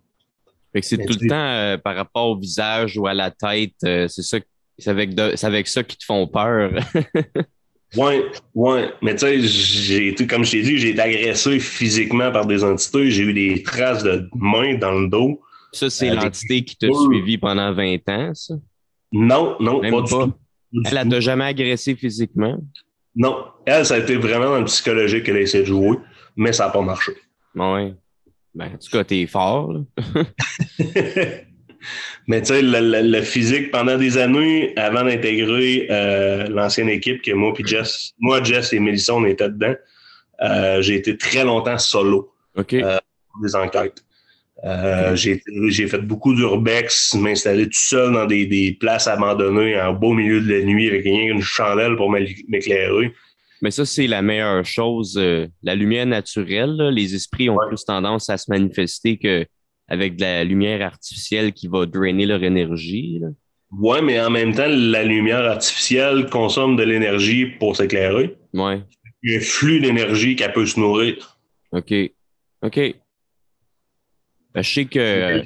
[0.82, 4.22] c'est tout le temps euh, par rapport au visage ou à la tête, euh, c'est
[4.22, 4.38] ça,
[4.78, 6.72] c'est avec, avec ça qui te font peur.
[7.96, 8.24] ouais,
[8.54, 8.92] ouais.
[9.02, 13.10] Mais tu sais, j'ai comme je t'ai dit, j'ai été agressé physiquement par des entités.
[13.10, 15.40] J'ai eu des traces de mains dans le dos.
[15.72, 18.54] Ça, c'est euh, l'entité qui t'a suivi pendant 20 ans, ça?
[19.12, 20.32] Non, non, pas, du tout.
[20.84, 22.58] Elle n'a jamais agressé physiquement?
[23.16, 23.44] Non.
[23.64, 25.96] Elle, ça a été vraiment dans le psychologique qu'elle a essayé de jouer,
[26.36, 27.12] mais ça n'a pas marché.
[27.54, 27.94] Ouais.
[28.54, 29.72] Ben, en tout cas, t'es fort.
[32.26, 37.54] Mais tu sais, le, physique, pendant des années, avant d'intégrer euh, l'ancienne équipe, que moi,
[37.54, 39.74] puis Jess, moi, Jess et Mélissa, on était dedans,
[40.42, 42.74] euh, j'ai été très longtemps solo OK.
[42.74, 42.98] Euh,
[43.32, 44.04] pour des enquêtes.
[45.14, 50.40] J'ai fait beaucoup d'urbex, m'installer tout seul dans des, des, places abandonnées en beau milieu
[50.40, 53.12] de la nuit avec rien qu'une chandelle pour m'éclairer.
[53.62, 55.20] Mais ça, c'est la meilleure chose.
[55.62, 59.16] La lumière naturelle, les esprits ont plus tendance à se manifester
[59.88, 63.20] qu'avec de la lumière artificielle qui va drainer leur énergie.
[63.70, 68.36] Oui, mais en même temps, la lumière artificielle consomme de l'énergie pour s'éclairer.
[68.54, 68.80] Ouais.
[69.22, 71.38] Il y a un flux d'énergie qu'elle peut se nourrir.
[71.72, 71.92] OK.
[72.62, 72.94] OK.
[74.54, 75.42] Ben, je sais que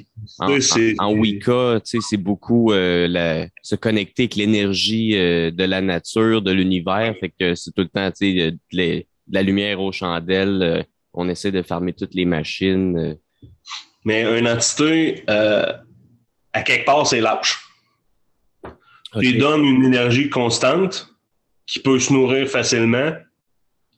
[0.99, 7.13] en, Wicca, c'est beaucoup euh, se connecter avec l'énergie euh, de la nature, de l'univers.
[7.19, 10.61] Fait que c'est tout le temps de, de, la lumière aux chandelles.
[10.63, 13.17] Euh, on essaie de fermer toutes les machines.
[14.05, 17.59] Mais une entité, à quelque part, c'est lâche.
[19.19, 21.09] Tu donnes une énergie constante
[21.65, 23.13] qui peut se nourrir facilement.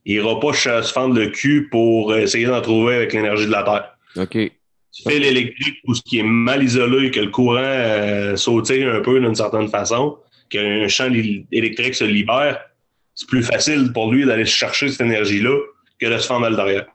[0.06, 3.64] Il n'ira pas se fendre le cul pour essayer d'en trouver avec l'énergie de la
[3.64, 3.98] Terre.
[4.18, 4.52] OK
[4.96, 9.02] tu fais l'électrique ou ce qui est mal isolé, que le courant euh, sautille un
[9.02, 10.18] peu d'une certaine façon,
[10.50, 11.12] qu'un champ
[11.52, 12.62] électrique se libère,
[13.14, 15.58] c'est plus facile pour lui d'aller chercher cette énergie-là
[16.00, 16.86] que de se fendre à l'intérieur.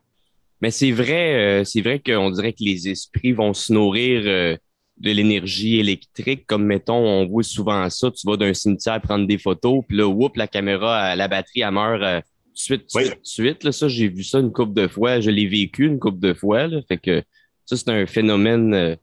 [0.61, 4.57] Mais c'est vrai, euh, c'est vrai qu'on dirait que les esprits vont se nourrir euh,
[4.99, 9.39] de l'énergie électrique, comme mettons, on voit souvent ça, tu vas d'un cimetière prendre des
[9.39, 12.23] photos, puis là, whoop, la caméra, la batterie, elle meurt de
[12.55, 12.85] suite,
[13.23, 13.65] suite.
[13.65, 16.35] Là, ça, j'ai vu ça une couple de fois, je l'ai vécu une couple de
[16.35, 17.23] fois, là, fait que
[17.65, 18.97] ça, c'est un phénomène euh,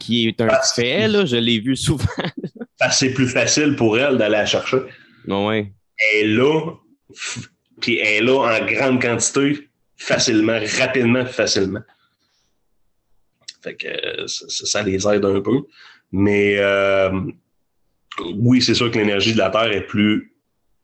[0.00, 1.24] qui est un fait, là.
[1.24, 2.04] Je l'ai vu souvent.
[2.90, 4.78] c'est plus facile pour elle d'aller la chercher.
[5.28, 5.72] ouais.
[6.12, 6.72] Elle est là,
[7.80, 9.68] puis elle est là en grande quantité,
[10.02, 11.82] facilement, rapidement, facilement.
[13.62, 15.60] Fait que ça, les aide un peu.
[16.10, 17.10] Mais euh,
[18.34, 20.34] oui, c'est sûr que l'énergie de la Terre est plus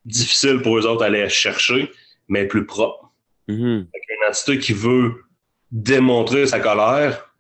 [0.05, 1.91] difficile pour eux autres d'aller chercher,
[2.29, 3.11] mais plus propre.
[3.49, 3.87] Mm-hmm.
[3.87, 5.25] Une entité qui veut
[5.73, 7.35] démontrer sa colère,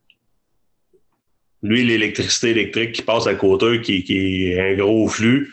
[1.62, 5.52] lui, l'électricité électrique qui passe à côté, qui, qui est un gros flux,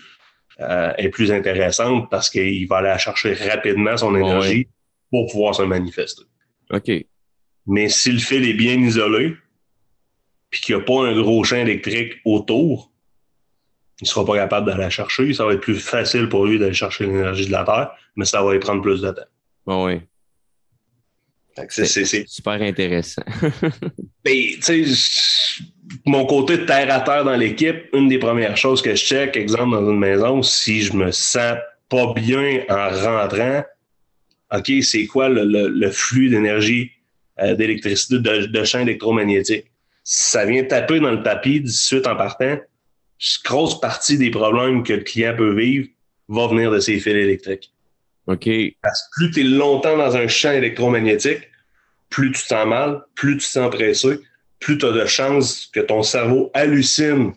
[0.60, 4.68] euh, est plus intéressante parce qu'il va aller chercher rapidement son énergie
[5.24, 6.24] pour pouvoir se manifester.
[6.72, 6.92] OK.
[7.68, 9.36] Mais si le fil est bien isolé,
[10.50, 12.92] puis qu'il n'y a pas un gros champ électrique autour,
[14.02, 15.34] il ne sera pas capable d'aller la chercher.
[15.34, 18.44] Ça va être plus facile pour lui d'aller chercher l'énergie de la Terre, mais ça
[18.44, 19.86] va lui prendre plus de temps.
[19.86, 20.02] oui.
[21.70, 23.24] C'est super intéressant.
[24.26, 24.34] ben,
[26.06, 29.38] mon côté de terre à terre dans l'équipe, une des premières choses que je check,
[29.38, 31.58] exemple, dans une maison, si je me sens
[31.90, 33.64] pas bien en rentrant,
[34.54, 36.92] OK, c'est quoi le, flux d'énergie,
[37.40, 39.66] euh, d'électricité, de, de champ électromagnétique?
[40.04, 42.60] Si ça vient taper dans le tapis de suite en partant,
[43.44, 45.88] grosse partie des problèmes que le client peut vivre
[46.28, 47.72] va venir de ces fils électriques.
[48.28, 48.50] OK.
[48.82, 51.50] Parce que plus tu es longtemps dans un champ électromagnétique,
[52.10, 54.20] plus tu te sens mal, plus tu te sens pressé,
[54.60, 57.34] plus tu as de chances que ton cerveau hallucine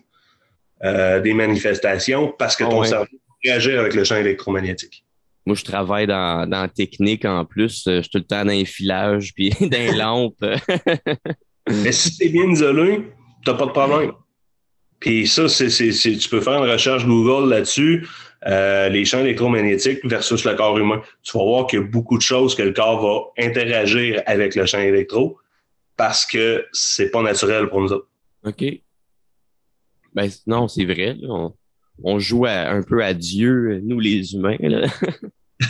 [0.83, 3.07] euh, des manifestations parce que ah ton cerveau
[3.43, 5.05] réagit avec le champ électromagnétique.
[5.49, 7.81] Moi, je travaille dans, dans la technique en plus.
[7.87, 10.45] Je suis tout le temps dans les filages puis dans les lampes.
[11.67, 13.11] Mais si tu es bien isolé,
[13.43, 14.11] tu n'as pas de problème.
[14.99, 18.07] Puis ça, c'est, tu peux faire une recherche Google là-dessus.
[18.45, 21.01] Euh, les champs électromagnétiques versus le corps humain.
[21.23, 24.53] Tu vas voir qu'il y a beaucoup de choses que le corps va interagir avec
[24.53, 25.39] le champ électro
[25.97, 28.07] parce que c'est pas naturel pour nous autres.
[28.45, 28.63] OK.
[30.13, 31.17] Ben, non, c'est vrai.
[32.03, 34.57] On, joue un peu à Dieu, nous les humains.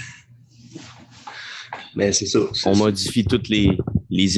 [1.95, 2.39] mais c'est ça.
[2.65, 3.78] On modifie toutes les,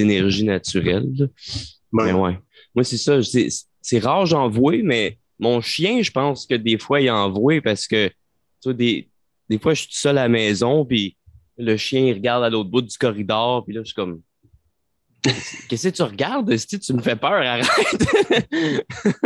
[0.01, 1.29] énergies naturelles.
[1.91, 2.39] Mais ouais.
[2.75, 3.19] Moi, c'est ça.
[3.81, 7.87] C'est rare, j'en vois, mais mon chien, je pense que des fois, il envoie parce
[7.87, 8.11] que
[8.65, 9.09] des,
[9.49, 11.17] des fois, je suis seul à la maison, puis
[11.57, 14.21] le chien, il regarde à l'autre bout du corridor, puis là, je suis comme.
[15.69, 16.55] Qu'est-ce que tu regardes?
[16.57, 17.67] Si tu me fais peur, arrête!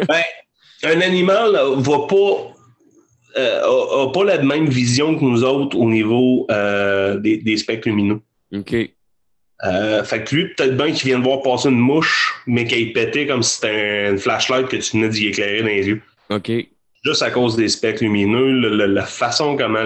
[0.07, 0.23] ben,
[0.83, 2.54] un animal va pas.
[3.37, 8.21] Euh, pas la même vision que nous autres au niveau euh, des, des, spectres lumineux.
[8.53, 8.73] OK.
[9.63, 12.93] Euh, fait que lui, peut-être bien qu'il vient de voir passer une mouche, mais qu'il
[12.93, 16.01] pétait comme si c'était une flashlight que tu venais d'y éclairer dans les yeux.
[16.29, 16.51] OK
[17.05, 18.51] juste à cause des spectres lumineux,
[18.87, 19.83] la façon comment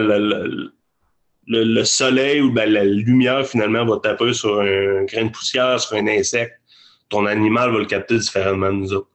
[1.47, 5.97] le, soleil ou ben, la lumière finalement va taper sur un grain de poussière, sur
[5.97, 6.53] un insecte,
[7.09, 9.09] ton animal va le capter différemment de nous autres.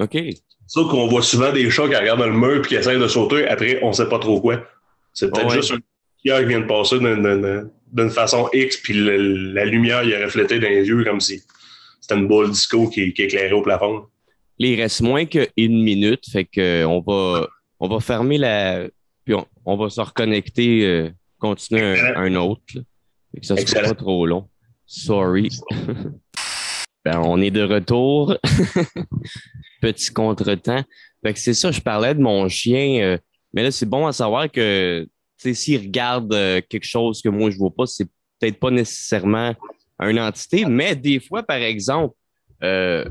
[0.00, 0.18] OK.
[0.66, 3.08] C'est ça qu'on voit souvent des chats qui regardent le mur et qui essayent de
[3.08, 3.46] sauter.
[3.46, 4.64] Après, on ne sait pas trop quoi.
[5.12, 5.78] C'est peut-être juste un
[6.16, 10.68] poussière qui vient de passer d'une façon X, puis la lumière il est reflétée dans
[10.68, 11.42] les yeux comme si
[12.00, 14.06] c'était une boule disco qui, qui éclairait au plafond
[14.58, 17.48] il reste moins qu'une minute, fait que on va,
[17.80, 18.88] on va fermer la.
[19.24, 19.34] Puis
[19.64, 22.62] on, va se reconnecter, euh, continuer un, autre.
[23.32, 24.48] Fait que ça sera pas trop long.
[24.86, 25.48] Sorry.
[27.04, 28.36] ben, on est de retour.
[29.80, 30.82] Petit contretemps.
[31.22, 33.02] Fait que c'est ça, je parlais de mon chien.
[33.02, 33.18] Euh,
[33.52, 37.58] mais là, c'est bon à savoir que s'il regarde euh, quelque chose que moi je
[37.58, 38.06] vois pas, c'est
[38.38, 39.54] peut-être pas nécessairement
[40.00, 42.14] une entité, mais des fois, par exemple,
[42.62, 43.04] euh,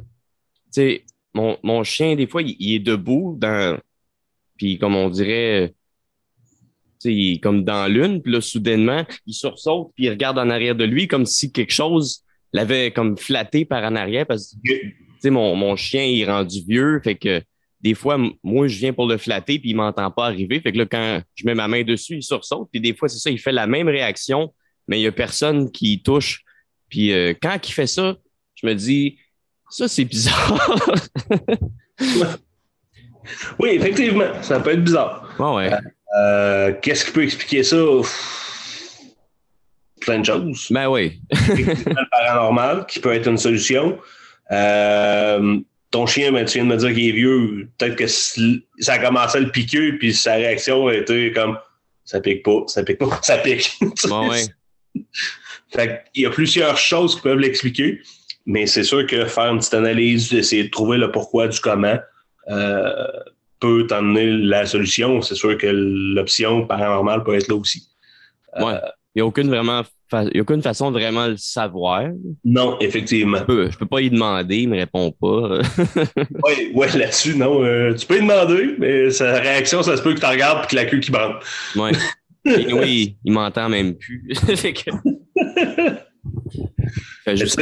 [1.33, 3.79] mon, mon, chien, des fois, il, est debout dans.
[4.57, 5.73] Puis comme on dirait.
[7.05, 10.73] Il est comme dans l'une, puis là, soudainement, il sursaute, puis il regarde en arrière
[10.73, 12.23] de lui comme si quelque chose
[12.53, 17.01] l'avait comme flatté par en arrière parce que mon, mon chien il est rendu vieux.
[17.03, 17.41] Fait que
[17.83, 20.61] des fois, moi, je viens pour le flatter, puis il m'entend pas arriver.
[20.61, 22.69] Fait que là, quand je mets ma main dessus, il sursaute.
[22.71, 24.53] Puis des fois, c'est ça, il fait la même réaction,
[24.87, 26.43] mais il y a personne qui touche.
[26.87, 28.15] Puis euh, quand il fait ça,
[28.55, 29.17] je me dis,
[29.69, 30.95] ça, c'est bizarre.
[33.59, 35.35] oui, effectivement, ça peut être bizarre.
[35.39, 35.69] ouais.
[36.17, 37.83] Euh, qu'est-ce qui peut expliquer ça?
[40.05, 40.67] Plein de choses.
[40.69, 41.19] Ben oui.
[41.31, 43.97] le paranormal, qui peut être une solution.
[44.51, 45.59] Euh,
[45.91, 47.69] ton chien, ben, tu viens de me dire qu'il est vieux.
[47.77, 51.57] Peut-être que ça a commencé à le piquer, puis sa réaction a été comme
[52.05, 53.77] ça pique pas, ça pique pas, ça pique.
[54.07, 54.45] Bon, ouais.
[55.73, 58.01] fait il y a plusieurs choses qui peuvent l'expliquer,
[58.45, 61.97] mais c'est sûr que faire une petite analyse, essayer de trouver le pourquoi du comment
[62.49, 63.07] euh,
[63.59, 65.21] peut t'emmener la solution.
[65.21, 67.87] C'est sûr que l'option paranormale peut être là aussi.
[68.59, 68.73] Ouais.
[68.73, 69.83] Il n'y a aucune vraiment
[70.21, 72.03] il n'y a aucune façon de vraiment le savoir.
[72.43, 73.39] Non, effectivement.
[73.39, 75.61] Je peux, peux pas y demander, il me répond pas.
[76.45, 77.63] oui, ouais, là-dessus, non.
[77.63, 80.67] Euh, tu peux y demander, mais sa réaction, ça se peut que tu regardes et
[80.67, 81.35] que la queue qui bande.
[81.75, 81.91] Oui.
[82.45, 84.23] oui, il m'entend même plus.
[84.55, 84.91] fait que...
[87.35, 87.61] juste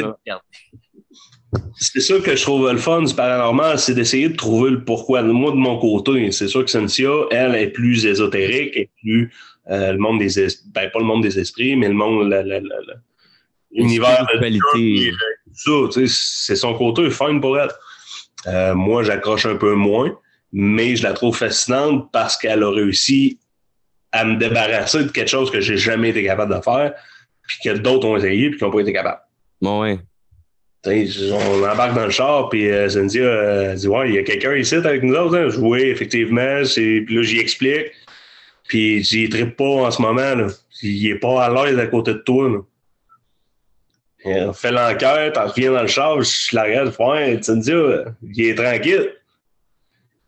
[1.76, 5.22] C'est ça que je trouve le fun du paranormal, c'est d'essayer de trouver le pourquoi.
[5.22, 9.32] Moi, de mon côté, c'est sûr que Cynthia, elle, est plus ésotérique, et plus
[9.72, 12.30] le monde des ben, pas le monde des esprits, mais le monde,
[13.72, 15.12] l'univers de
[15.54, 15.72] ça,
[16.08, 17.70] c'est son côté fun pour elle.
[18.48, 20.18] Euh, moi, j'accroche un peu moins,
[20.52, 23.40] mais je la trouve fascinante parce qu'elle a réussi
[24.12, 26.94] à me débarrasser de quelque chose que j'ai jamais été capable de faire,
[27.48, 29.22] puis que d'autres ont essayé puis qui n'ont pas été capables.
[29.62, 30.00] Bon, ouais.
[30.86, 34.76] on embarque dans le char, puis euh, Cynthia dit Ouais, il y a quelqu'un ici
[34.76, 35.38] avec nous autres.
[35.38, 35.50] Hein?
[35.60, 36.62] Oui, effectivement.
[36.66, 37.92] Puis là, j'y explique.
[38.72, 40.48] Puis j'y tripe pas en ce moment.
[40.82, 42.48] Il est pas à l'aise à côté de toi.
[42.48, 42.60] Là.
[44.48, 47.74] on fait l'enquête, on revient dans le char, je la regarde, ouais, tu me dis,
[48.34, 49.12] il est tranquille.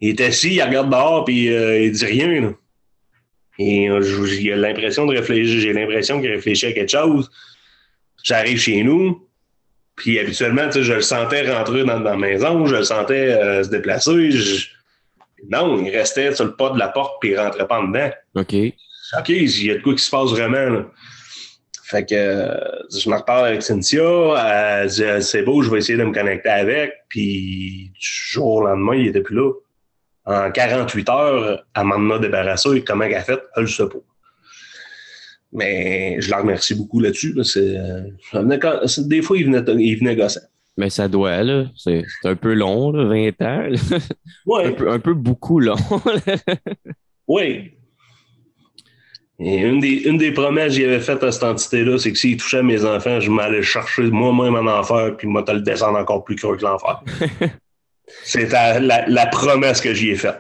[0.02, 2.54] Il est assis, il regarde dehors, puis euh, il dit rien.
[3.60, 7.32] Et euh, j'ai l'impression de réfléchir, j'ai l'impression qu'il réfléchit à quelque chose.
[8.26, 9.26] J'arrive chez nous,
[9.96, 14.32] puis habituellement, je le sentais rentrer dans, la maison, je le sentais euh, se déplacer.
[15.50, 18.10] Non, il restait sur le pas de la porte puis il rentrait pas en dedans.
[18.36, 18.56] OK.
[19.20, 20.70] OK, il y a de quoi qui se passe vraiment.
[20.70, 20.86] Là.
[21.84, 22.56] Fait que euh,
[22.92, 24.82] je me reparle avec Cynthia.
[24.82, 26.94] Elle dit c'est beau, je vais essayer de me connecter avec.
[27.10, 29.52] Puis du jour au lendemain, il était plus là.
[30.26, 32.70] En 48 heures, elle m'en a débarrassé.
[32.78, 34.00] Et comment elle a fait, elle ne sait pas.
[35.52, 37.36] Mais je la remercie beaucoup là-dessus.
[37.58, 38.02] Euh,
[39.00, 40.42] des fois, il venait, il venait gossant.
[40.78, 41.66] Mais ça doit, là.
[41.76, 43.70] C'est un peu long, là, 20 ans.
[44.46, 44.66] Oui.
[44.66, 45.76] Un peu, un peu beaucoup long.
[47.28, 47.74] oui.
[49.40, 52.38] Et une des, une des promesses que j'avais faites à cette entité-là, c'est que s'il
[52.38, 56.24] touchait mes enfants, je m'allais chercher moi-même en enfer, puis moi, te le descendre encore
[56.24, 57.02] plus creux que l'enfer.
[58.24, 60.40] c'est la, la, promesse que j'y ai faite.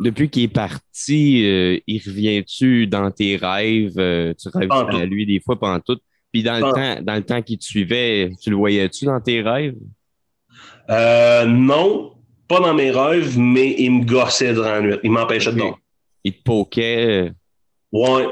[0.00, 3.98] depuis qu'il est parti, euh, il revient-tu dans tes rêves?
[3.98, 5.98] Euh, tu rêves à lui des fois pendant tout?
[6.32, 6.72] Puis dans le ah.
[6.72, 9.76] temps, dans le temps qui te suivait, tu le voyais-tu dans tes rêves?
[10.88, 12.12] Euh, non,
[12.46, 14.96] pas dans mes rêves, mais il me gossait durant la nuit.
[15.02, 15.76] Il m'empêchait de dormir.
[16.24, 17.32] Il te poquait.
[17.92, 18.26] Ouais.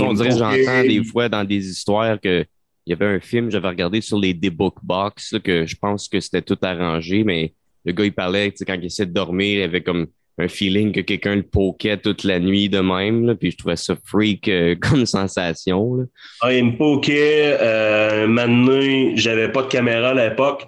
[0.00, 2.44] on dirait, j'entends des fois dans des histoires que
[2.86, 6.20] il y avait un film, j'avais regardé sur les D-Book Box, que je pense que
[6.20, 9.82] c'était tout arrangé, mais le gars, il parlait, quand il essayait de dormir, il avait
[9.82, 10.06] comme
[10.38, 13.26] un feeling que quelqu'un le poquait toute la nuit de même.
[13.26, 15.94] Là, puis je trouvais ça freak euh, comme sensation.
[15.94, 16.04] Là.
[16.40, 17.56] Ah, il me poquait.
[17.60, 20.66] Euh, maintenant, j'avais pas de caméra à l'époque.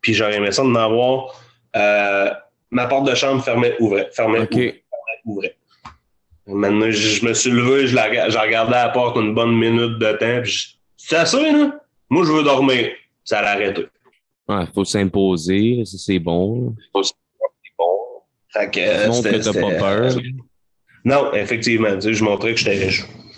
[0.00, 1.34] Puis j'aurais aimé ça de m'avoir.
[1.76, 2.30] Euh,
[2.70, 4.08] ma porte de chambre fermait, ouvrait.
[4.12, 4.48] Fermait,
[5.24, 5.56] ouvrait.
[6.46, 10.12] Maintenant, je, me suis levé, je, la, regardais à la porte une bonne minute de
[10.12, 10.42] temps.
[10.42, 11.80] Puis c'est assez, là?
[12.08, 12.90] Moi, je veux dormir.
[13.24, 13.86] Ça l'a arrêté.
[14.48, 16.74] Il faut s'imposer, c'est bon.
[16.92, 17.02] Faut
[18.52, 20.20] fait que, t'as pas peur.
[21.04, 21.94] Non, effectivement.
[21.94, 22.90] Tu sais, je montrais que j'étais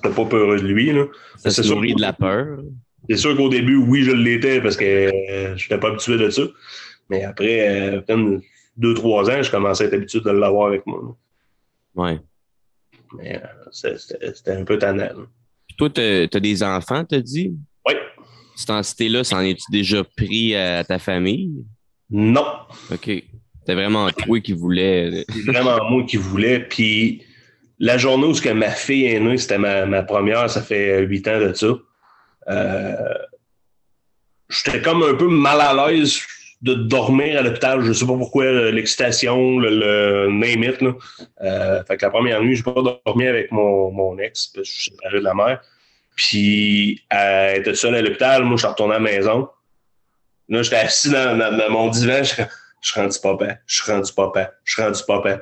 [0.03, 0.93] pas peureux de lui.
[0.93, 1.07] Là.
[1.37, 2.59] Ça se nourrit de la peur.
[3.09, 6.31] C'est sûr qu'au début, oui, je l'étais parce que euh, je n'étais pas habitué de
[6.31, 6.43] ça.
[7.11, 8.39] Mais après, euh,
[8.77, 11.17] deux, trois ans, je commençais à être habitué de l'avoir avec moi.
[11.95, 12.19] Oui.
[13.17, 15.11] Mais euh, c'était un peu tannant.
[15.67, 17.55] Puis toi, tu as, des enfants, t'as dit?
[17.87, 17.95] Oui.
[18.57, 21.65] Cette entité-là, s'en es-tu déjà pris à ta famille?
[22.09, 22.47] Non.
[22.91, 23.25] OK.
[23.63, 25.25] C'était vraiment toi qui voulais.
[25.29, 26.59] C'est vraiment moi qui voulais.
[26.59, 27.23] Puis
[27.79, 31.39] la journée où que ma fille est née, c'était ma, première, ça fait huit ans
[31.39, 31.69] de ça.
[32.49, 32.97] Euh,
[34.51, 36.19] j'étais comme un peu mal à l'aise
[36.63, 37.83] de dormir à l'hôpital.
[37.83, 40.81] Je ne sais pas pourquoi, l'excitation, le, name it.
[40.81, 40.95] Là.
[41.43, 44.69] Euh, fait que la première nuit, je n'ai pas dormi avec mon, mon ex, parce
[44.69, 45.61] que je suis séparé de la mère.
[46.17, 48.43] Puis elle était seule à l'hôpital.
[48.43, 49.49] Moi, je suis retourné à la maison.
[50.49, 52.23] Là, j'étais assis dans, mon divan.
[52.83, 53.59] Je suis rendu papa.
[53.67, 54.53] Je suis rendu papa.
[54.65, 55.41] Je suis rendu papa.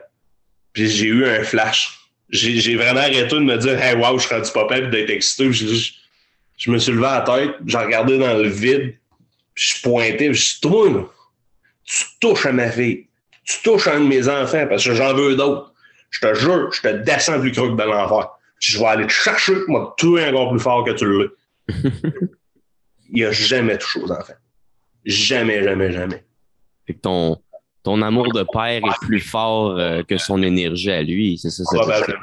[0.73, 1.99] Puis j'ai eu un flash.
[2.29, 5.51] J'ai vraiment arrêté de me dire Hey wow, je suis rendu papa puis d'être excité.
[5.51, 5.91] Je,
[6.57, 8.95] je, me suis levé à la tête, j'ai regardé dans le vide,
[9.55, 11.13] puis je pointais, puis je suis toi,
[11.85, 13.09] tu touches à ma fille.
[13.45, 15.73] Tu touches à un de mes enfants parce que j'en veux d'autres.
[16.11, 18.29] Je te jure, je te descends plus creux que dans l'enfer.
[18.61, 21.29] Je vais aller te chercher, moi, tuer encore plus fort que tu l'as.
[23.13, 24.35] Il a jamais touché aux enfants.
[25.05, 26.25] Jamais, jamais, jamais.
[26.91, 27.41] Fait que ton,
[27.85, 31.39] ton amour de père est plus fort euh, que son énergie à lui.
[31.39, 32.19] C'est ça, Probablement.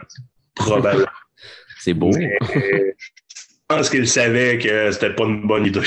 [0.56, 1.08] Probablement.
[1.80, 2.12] C'est beau.
[2.12, 2.92] je
[3.70, 5.80] pense qu'il savait que c'était pas une bonne idée.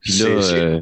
[0.00, 0.80] Puis là, euh,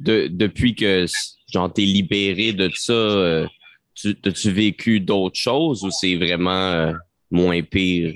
[0.00, 1.06] depuis que
[1.52, 3.46] genre t'es libéré de ça, euh,
[3.94, 6.92] tu as-tu vécu d'autres choses ou c'est vraiment
[7.30, 8.14] moins pire?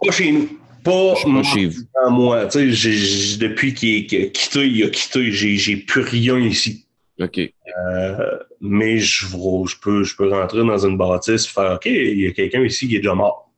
[0.00, 0.48] Pas chez nous.
[0.84, 1.82] Pas, chez vous.
[2.10, 2.44] moi.
[2.44, 5.32] depuis qu'il a quitté, il a quitté.
[5.32, 6.86] J'ai plus rien ici.
[7.20, 7.38] OK.
[7.38, 12.20] Euh, mais je, je, peux, je peux rentrer dans une bâtisse et faire OK, il
[12.20, 13.52] y a quelqu'un ici qui est déjà mort.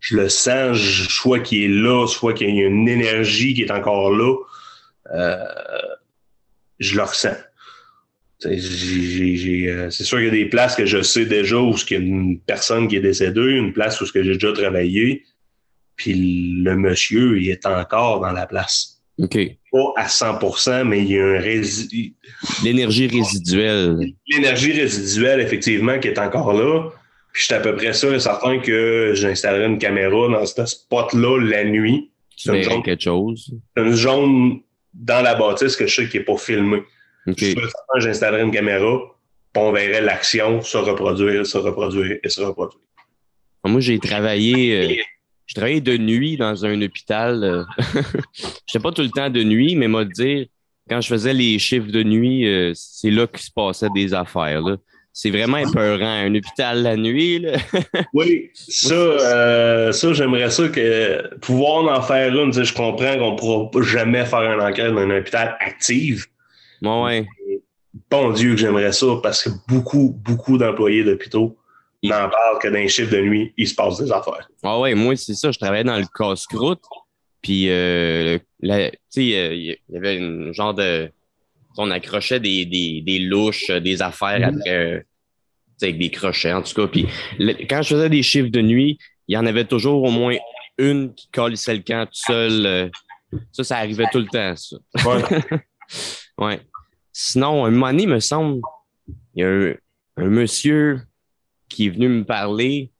[0.00, 3.70] Je le sens, soit qu'il est là, soit qu'il y a une énergie qui est
[3.70, 4.36] encore là.
[5.14, 5.36] Euh,
[6.78, 7.36] je le ressens.
[8.46, 11.96] Euh, c'est sûr qu'il y a des places que je sais déjà où il y
[11.96, 15.24] a une personne qui est décédée, une place où j'ai déjà travaillé.
[15.96, 16.14] Puis
[16.62, 19.02] le monsieur, il est encore dans la place.
[19.18, 19.38] OK.
[19.70, 22.14] Pas à 100% mais il y a un résidu.
[22.64, 23.98] L'énergie résiduelle.
[24.28, 26.90] L'énergie résiduelle, effectivement, qui est encore là.
[27.32, 30.66] Puis je suis à peu près sûr et certain que j'installerai une caméra dans ce
[30.66, 32.10] spot-là la nuit.
[32.36, 33.52] Tu verrais quelque chose.
[33.76, 34.60] une zone
[34.92, 36.82] dans la bâtisse que je sais qui n'est pas filmée.
[37.26, 37.38] OK.
[37.40, 38.98] Je j'installerai une caméra,
[39.52, 42.80] puis on verrait l'action se reproduire, se reproduire et se reproduire.
[43.64, 45.02] Moi, j'ai travaillé.
[45.46, 47.40] Je travaillais de nuit dans un hôpital.
[47.42, 48.02] Je euh,
[48.66, 50.46] J'étais pas tout le temps de nuit, mais moi dire,
[50.88, 54.62] quand je faisais les chiffres de nuit, euh, c'est là qu'il se passait des affaires.
[55.12, 57.46] C'est vraiment épeurant, un hôpital la nuit.
[58.14, 62.52] oui, ça, euh, ça j'aimerais ça que pouvoir en faire une.
[62.52, 66.26] Je comprends qu'on ne pourra jamais faire un enquête dans un hôpital actif.
[66.82, 67.26] ouais.
[68.10, 71.56] Bon Dieu que j'aimerais ça parce que beaucoup, beaucoup d'employés d'hôpitaux
[72.08, 74.48] n'en parle que dans les chiffres de nuit, il se passe des affaires.
[74.62, 75.50] Ah ouais, moi, c'est ça.
[75.50, 76.82] Je travaillais dans le casse-croûte.
[77.42, 78.68] Puis, euh, tu
[79.10, 81.10] sais, il y avait une genre de.
[81.76, 84.58] On accrochait des, des, des louches, des affaires mm-hmm.
[84.58, 85.00] après, euh,
[85.82, 86.86] avec des crochets, en tout cas.
[86.86, 87.06] Puis,
[87.68, 88.98] quand je faisais des chiffres de nuit,
[89.28, 90.36] il y en avait toujours au moins
[90.78, 92.66] une qui collissait le camp tout seul.
[92.66, 92.88] Euh,
[93.52, 94.76] ça, ça arrivait tout le temps, ça.
[95.06, 95.58] Ouais.
[96.38, 96.60] ouais.
[97.12, 98.60] Sinon, un moment donné, il me semble,
[99.34, 99.74] il y a un,
[100.16, 101.00] un monsieur
[101.74, 102.90] qui est venu me parler,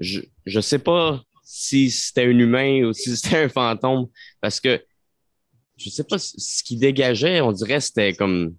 [0.00, 4.06] je ne sais pas si c'était un humain ou si c'était un fantôme,
[4.40, 4.82] parce que
[5.76, 8.54] je sais pas ce qui dégageait, on dirait c'était comme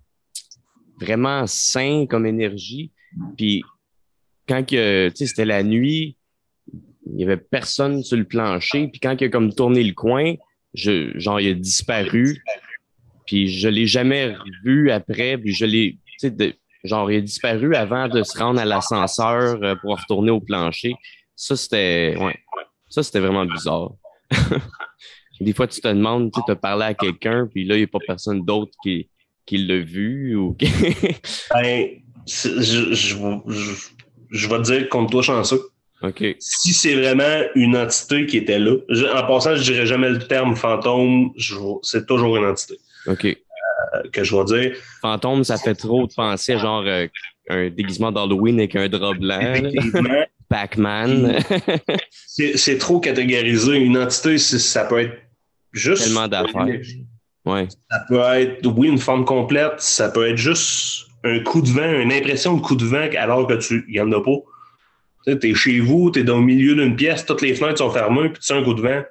[0.99, 2.91] vraiment sain comme énergie.
[3.37, 3.63] Puis
[4.47, 6.17] quand que c'était la nuit,
[7.05, 8.87] il y avait personne sur le plancher.
[8.87, 10.35] Puis quand il a comme tourné le coin,
[10.73, 12.43] genre il a disparu.
[13.25, 15.37] Puis je l'ai jamais vu après.
[15.37, 15.97] Puis je l'ai,
[16.83, 20.95] Genre, il a disparu avant de se rendre à l'ascenseur euh, pour retourner au plancher.
[21.35, 22.15] Ça, c'était.
[22.19, 22.35] Ouais.
[22.89, 23.91] Ça, c'était vraiment bizarre.
[25.41, 27.87] Des fois, tu te demandes, tu as parlé à quelqu'un, puis là, il n'y a
[27.87, 29.09] pas personne d'autre qui,
[29.45, 30.55] qui l'a vu ou
[31.53, 31.89] ben,
[32.27, 32.93] je, je,
[34.29, 35.61] je, vais te dire qu'on toi chanceux.
[36.01, 36.23] OK.
[36.39, 38.75] Si c'est vraiment une entité qui était là,
[39.15, 41.31] en passant, je dirais jamais le terme fantôme,
[41.81, 42.75] c'est toujours une entité.
[43.07, 43.25] OK.
[44.11, 44.77] Que je vais dire.
[45.01, 47.07] Fantôme, ça fait trop de penser genre euh,
[47.49, 49.39] un déguisement d'Halloween avec un drap blanc.
[50.49, 51.39] Pac-Man.
[52.27, 53.77] c'est trop catégorisé.
[53.77, 55.17] Une entité, ça peut être
[55.71, 56.03] juste.
[56.03, 56.67] Tellement d'affaires.
[57.45, 57.67] Ouais.
[57.89, 59.79] Ça peut être, oui, une forme complète.
[59.79, 63.47] Ça peut être juste un coup de vent, une impression de coup de vent alors
[63.47, 63.85] que tu.
[63.87, 64.37] Il n'y en a pas.
[65.25, 67.91] Tu es chez vous, tu es dans le milieu d'une pièce, toutes les fenêtres sont
[67.91, 69.03] fermées, puis tu as un coup de vent.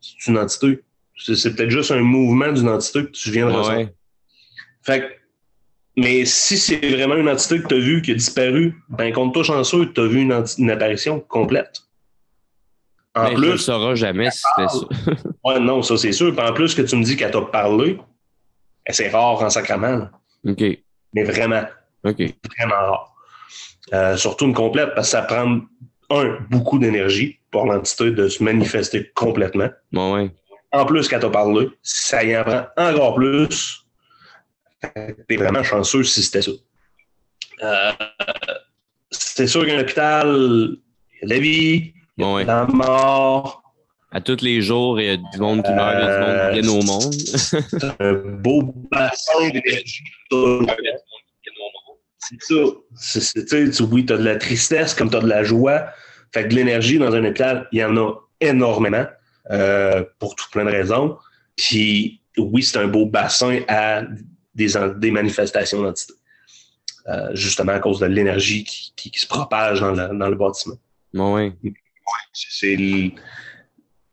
[0.00, 0.80] C'est une entité.
[1.16, 3.90] C'est peut-être juste un mouvement d'une entité que tu viens de ressentir.
[4.82, 5.22] Fait
[5.96, 9.42] mais si c'est vraiment une entité que tu as vue qui a disparu, ben compte-toi
[9.42, 11.82] chanceux, tu as vu une, apparition complète.
[13.14, 13.42] En plus.
[13.42, 15.22] Tu ne sauras jamais si c'était ça.
[15.44, 16.34] ouais, non, ça c'est sûr.
[16.38, 17.98] en plus que tu me dis qu'elle t'a parlé,
[18.86, 20.08] eh, c'est rare en sacrament.
[20.48, 20.62] OK.
[21.12, 21.64] Mais vraiment.
[22.04, 22.22] OK.
[22.58, 23.14] Vraiment rare.
[23.92, 25.60] Euh, surtout une complète parce que ça prend,
[26.08, 29.68] un, beaucoup d'énergie pour l'entité de se manifester complètement.
[29.92, 30.30] Bon, ouais
[30.72, 33.84] en plus qu'elle t'a parlé, ça y en prend encore plus.
[35.28, 36.50] T'es vraiment chanceux si c'était ça.
[37.62, 37.92] Euh,
[39.10, 40.78] c'est sûr qu'un hôpital, il
[41.20, 42.44] y a la vie, il y a Ouais.
[42.44, 43.62] la mort.
[44.10, 46.26] À tous les jours, il y a du monde qui meurt, il y a du
[46.26, 47.14] monde qui vient au monde.
[47.14, 50.04] C'est un beau bassin d'énergie.
[52.18, 52.54] C'est ça.
[52.94, 55.86] C'est- tu tu- oui, tu as de la tristesse comme tu as de la joie.
[56.32, 59.06] Fait que de l'énergie dans un hôpital, il y en a énormément
[59.50, 61.18] euh, pour tout plein de raisons.
[61.56, 64.02] Puis oui, c'est un beau bassin à
[64.54, 66.14] des, manifestations d'entité.
[67.08, 70.36] Euh, justement à cause de l'énergie qui, qui- qui se propage dans le, dans le
[70.36, 70.76] bâtiment.
[71.12, 71.52] Bon, ouais.
[72.32, 73.10] C'est le-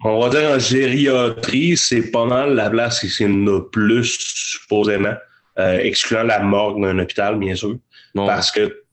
[0.03, 5.13] on va dire en gériatrie, c'est pas mal la place qui a plus, supposément,
[5.59, 7.77] euh, excluant la morgue d'un hôpital, bien sûr.
[8.15, 8.83] Bon, Parce que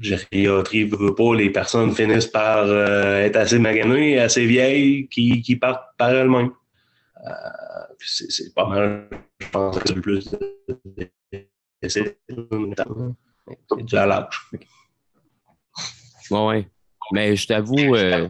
[0.00, 5.56] gériatrie veut pas, les personnes finissent par euh, être assez maganées, assez vieilles, qui, qui
[5.56, 6.50] partent par elles-mêmes.
[7.26, 7.30] Euh,
[7.98, 9.08] c'est, c'est pas mal,
[9.40, 11.10] je pense que c'est le plus de-
[11.82, 14.50] c'est c'est dû à l'âge.
[16.30, 16.66] bon, ouais.
[17.12, 18.28] Mais je t'avoue, euh,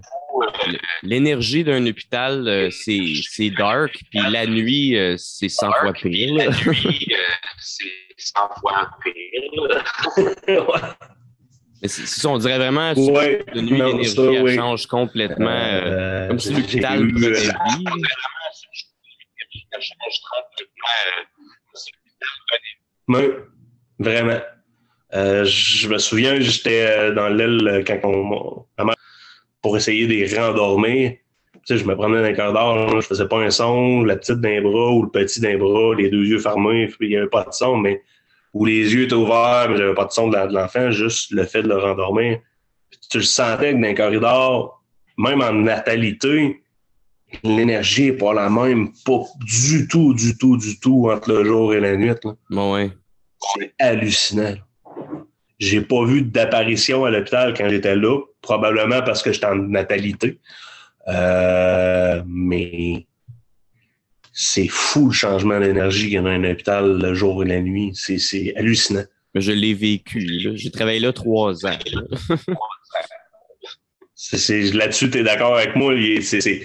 [1.02, 6.34] l'énergie d'un hôpital, euh, c'est c'est dark, puis la nuit, euh, c'est 100 fois pire.
[6.34, 6.52] là.
[7.58, 7.84] c'est
[8.16, 10.96] 100 fois pire.
[11.82, 13.44] Mais c'est ça, on dirait vraiment ouais.
[13.54, 14.54] de nuit, l'énergie, oui.
[14.56, 15.48] change complètement.
[15.48, 15.80] euh,
[16.24, 17.46] Euh, comme si l'hôpital vie.
[17.46, 17.54] là.
[23.08, 23.22] Oui,
[23.98, 24.40] vraiment.
[25.14, 28.92] Euh, je me souviens, j'étais dans l'aile quand on, maman,
[29.62, 31.12] pour essayer de les rendormir.
[31.52, 34.16] Tu sais, je me promenais dans les corridors, là, je faisais pas un son, la
[34.16, 37.26] petite d'un bras ou le petit d'un bras, les deux yeux fermés, il n'y avait
[37.28, 38.02] pas de son, mais
[38.52, 41.62] ou les yeux étaient ouverts, mais j'avais pas de son de l'enfant, juste le fait
[41.62, 42.40] de le rendormir.
[43.10, 44.82] Tu le sentais que dans les corridors,
[45.16, 46.62] même en natalité,
[47.44, 51.74] l'énergie n'est pas la même, pas du tout, du tout, du tout entre le jour
[51.74, 52.08] et la nuit.
[52.08, 52.34] là.
[52.50, 52.90] Bon, ouais.
[53.54, 54.54] C'est hallucinant.
[55.58, 60.40] J'ai pas vu d'apparition à l'hôpital quand j'étais là, probablement parce que j'étais en natalité.
[61.08, 63.06] Euh, mais
[64.42, 67.60] c'est fou le changement d'énergie qu'il y a dans un hôpital le jour et la
[67.60, 67.90] nuit.
[67.94, 69.04] C'est, c'est hallucinant.
[69.34, 70.20] Mais je l'ai vécu.
[70.20, 70.52] là.
[70.54, 71.78] J'ai travaillé là trois ans.
[71.92, 72.36] là.
[74.14, 75.92] C'est, c'est- là-dessus, tu es d'accord avec moi.
[76.22, 76.62] C'est, c'est,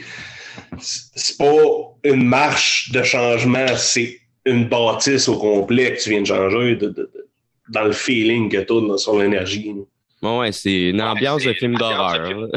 [0.80, 1.54] c'est pas
[2.06, 6.88] une marche de changement, c'est une bâtisse au complet que tu viens de changer de-
[6.88, 7.28] de- de-
[7.70, 9.74] dans le feeling que tu as sur l'énergie.
[10.22, 12.48] Bon, ouais, c'est une ambiance de film d'horreur.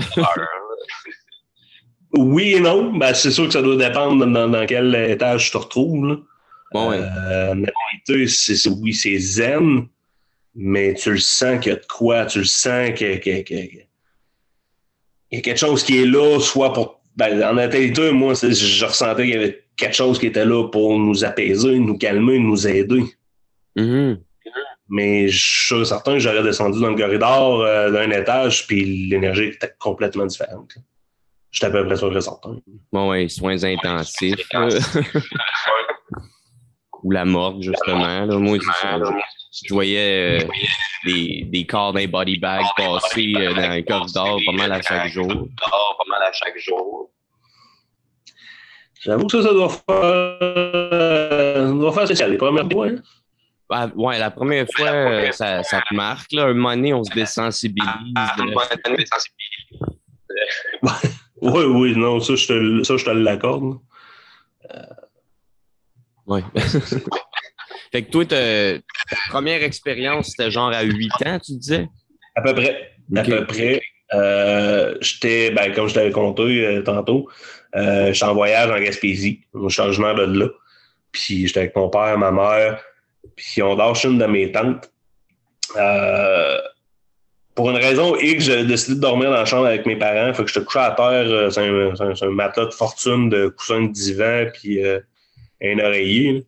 [2.15, 2.93] Oui et non.
[2.97, 6.07] Ben, c'est sûr que ça doit dépendre dans, dans quel étage tu te retrouves.
[6.07, 6.17] Là.
[6.73, 7.01] Bon, ouais.
[7.01, 9.87] Euh, c'est, oui, c'est zen,
[10.55, 13.67] mais tu le sens qu'il y a de quoi, tu le sens que, que- que-
[13.67, 13.83] que-
[15.31, 17.01] il y a quelque chose qui est là, soit pour.
[17.17, 20.99] Ben, en réalité, moi, je ressentais qu'il y avait quelque chose qui était là pour
[20.99, 23.03] nous apaiser, nous calmer, nous aider.
[23.77, 24.21] Mhm.
[24.89, 29.09] Mais je suis sûr certain que j'aurais descendu dans le corridor euh, d'un étage, puis
[29.09, 30.77] l'énergie était complètement différente.
[31.51, 32.57] J'étais à peu près sûr certain.
[32.93, 34.49] Bon, ouais, soins intensifs.
[37.05, 38.25] Ou la morgue, justement.
[38.27, 38.37] Là.
[38.37, 38.99] Moi, ça.
[39.65, 40.49] Je voyais euh,
[41.07, 45.09] des, des corps d'un body bag passer euh, dans un corridor pas mal à chaque
[45.09, 45.27] jour.
[45.29, 47.11] pas mal à chaque jour.
[49.01, 52.33] J'avoue que ça, ça doit faire, euh, ça doit faire spécial.
[52.33, 52.97] Les premières fois, hein?
[53.71, 56.33] Ah, ouais, la première fois, euh, ça, ça te marque.
[56.33, 56.45] Là.
[56.47, 57.89] Un moment donné, on se désensibilise.
[58.19, 58.47] euh,
[61.41, 63.79] Oui, oui, non, ça, je te, ça, je te l'accorde.
[66.27, 66.43] Ouais.
[67.93, 71.89] fait que toi, ta première expérience, c'était genre à 8 ans, tu disais?
[72.35, 72.93] À peu près.
[73.17, 73.81] À peu près.
[74.15, 77.29] Euh, j'étais, ben, comme je t'avais conté euh, tantôt,
[77.77, 80.49] euh, j'étais en voyage en Gaspésie, au changement de là.
[81.13, 82.83] Puis j'étais avec mon père, ma mère,
[83.37, 84.91] puis on dort chez une de mes tantes.
[87.59, 90.33] Pour une raison X, j'ai décidé de dormir dans la chambre avec mes parents.
[90.33, 93.83] Fait que je te couchais à terre, euh, c'est un, matelas de fortune de coussin
[93.83, 95.01] de divan, puis euh,
[95.61, 96.47] un oreiller.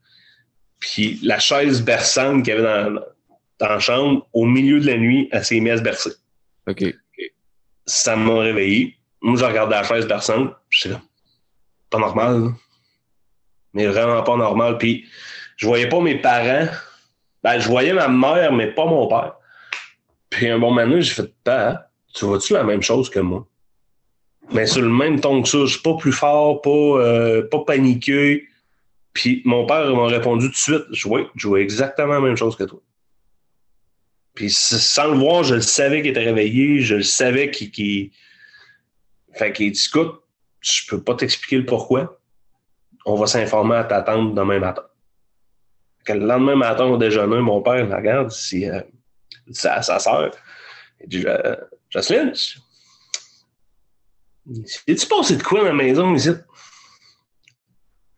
[0.78, 3.00] Puis la chaise berçante qu'il y avait dans,
[3.58, 6.10] dans la chambre, au milieu de la nuit, elle s'est mise à se bercer
[6.68, 6.84] OK.
[7.86, 8.96] ça m'a réveillé.
[9.20, 10.54] Moi, je regardais la chaise berçante.
[10.68, 11.02] J'étais là,
[11.90, 12.40] pas normal.
[12.40, 12.48] là.
[13.74, 14.78] Mais vraiment pas normal.
[14.78, 15.06] Puis,
[15.56, 16.68] je voyais pas mes parents.
[17.42, 19.39] Ben, je voyais ma mère, mais pas mon père.
[20.30, 23.46] Puis, un bon moment, j'ai fait, Père, tu vois-tu la même chose que moi?
[24.52, 27.60] Mais sur le même ton que ça, je suis pas plus fort, pas, euh, pas
[27.64, 28.48] paniqué.
[29.12, 32.36] Puis, mon père m'a répondu tout de suite, je vois, je vois exactement la même
[32.36, 32.80] chose que toi.
[34.34, 37.70] Puis sans le voir, je le savais qu'il était réveillé, je le savais qu'il.
[37.72, 38.10] qu'il-
[39.34, 40.22] Fait qu'il dit écoute,
[40.60, 42.20] je peux pas t'expliquer le pourquoi.
[43.04, 44.84] On va s'informer à ta tante demain matin.
[46.08, 48.80] Le lendemain matin au déjeuner, mon père me regarde, c'est euh,
[49.52, 50.32] sa, sa soeur.
[51.00, 51.24] Il dit
[51.90, 52.32] Jocelyne,
[54.86, 56.30] Es-tu passé de quoi dans la maison ici?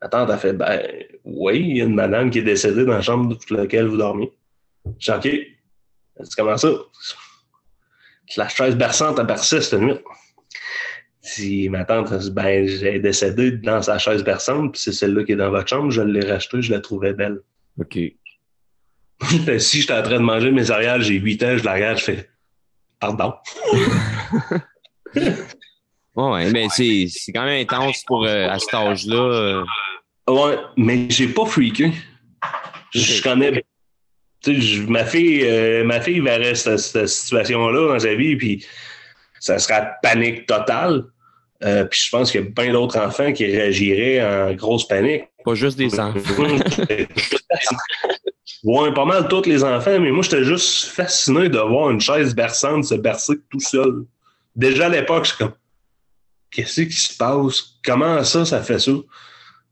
[0.00, 0.80] Attends, t'as fait, ben,
[1.24, 3.96] oui, il y a une madame qui est décédée dans la chambre dans laquelle vous
[3.96, 4.32] dormiez.
[4.98, 5.28] J'ai OK.
[6.24, 6.68] C'est comment ça?
[8.36, 9.98] La chaise berçante a bercé cette nuit.
[11.20, 15.36] Si ma tante ben, j'ai décédé dans sa chaise berçante, puis c'est celle-là qui est
[15.36, 17.40] dans votre chambre, je l'ai rachetée, je la trouvais belle.
[17.78, 17.98] OK.
[19.58, 22.04] Si j'étais en train de manger mes céréales, j'ai 8 ans, je la regarde, je
[22.04, 22.28] fais
[23.02, 23.34] Pardon.
[26.14, 29.16] ouais, mais c'est, c'est quand même intense pour euh, à cet âge-là.
[29.16, 29.64] Euh.
[30.28, 31.90] Ouais, mais j'ai pas freaké.
[32.94, 33.64] Je connais.
[34.86, 38.64] ma fille, euh, ma fille verrait cette, cette situation-là dans sa vie, puis
[39.40, 41.06] ça serait panique totale.
[41.64, 45.24] Euh, puis je pense qu'il y a plein d'autres enfants qui réagiraient en grosse panique.
[45.44, 46.44] Pas juste des enfants.
[48.62, 52.34] ouais, pas mal tous les enfants, mais moi, j'étais juste fasciné de voir une chaise
[52.34, 54.04] berçante se bercer tout seul.
[54.54, 55.54] Déjà à l'époque, je suis comme,
[56.50, 57.78] qu'est-ce qui se passe?
[57.84, 58.92] Comment ça, ça fait ça?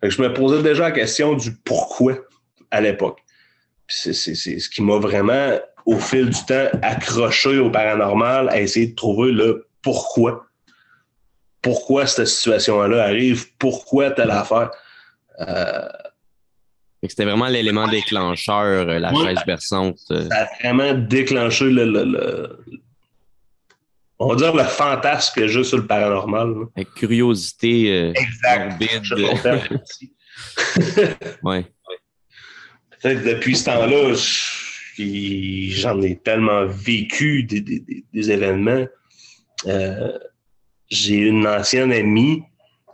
[0.03, 2.15] je me posais déjà la question du pourquoi
[2.71, 3.19] à l'époque.
[3.87, 8.95] C'est ce qui m'a vraiment, au fil du temps, accroché au paranormal à essayer de
[8.95, 10.47] trouver le pourquoi.
[11.61, 13.53] Pourquoi cette situation-là arrive?
[13.59, 14.71] Pourquoi telle affaire?
[15.41, 15.89] Euh,
[17.09, 19.99] c'était vraiment l'élément déclencheur, euh, la chaise berçante.
[20.11, 20.29] Euh.
[20.29, 22.59] Ça a vraiment déclenché le,
[24.19, 26.55] on va dire le fantasme que j'ai sur le paranormal.
[26.77, 28.83] La curiosité exact.
[31.43, 31.65] ouais.
[33.05, 34.15] Depuis ce temps-là,
[34.99, 38.87] j'en ai tellement vécu des, événements.
[39.67, 40.19] Euh,
[40.91, 42.43] j'ai une ancienne amie.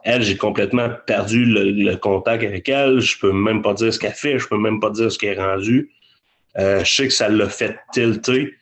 [0.07, 3.00] Elle, j'ai complètement perdu le, contact avec elle.
[3.00, 4.38] Je peux même pas dire ce qu'elle fait.
[4.38, 5.90] Je peux même pas dire ce qu'elle est rendue.
[6.59, 8.54] Euh, je sais que ça l'a fait tilter.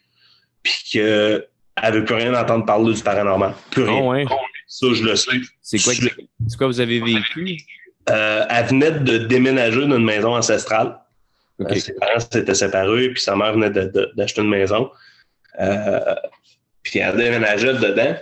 [0.63, 1.47] Puis qu'elle
[1.85, 3.53] ne veut plus rien entendre parler du paranormal.
[3.71, 4.01] Plus rien.
[4.03, 4.25] Oh ouais.
[4.67, 5.33] Ça, je le sais.
[5.61, 5.93] C'est quoi,
[6.57, 7.59] quoi vous avez vécu?
[8.09, 10.99] Euh, elle venait de déménager dans une maison ancestrale.
[11.61, 14.91] Euh, ses parents s'étaient séparés, puis sa mère venait d'acheter une maison.
[15.61, 16.15] Euh,
[16.83, 18.17] puis elle déménageait dedans.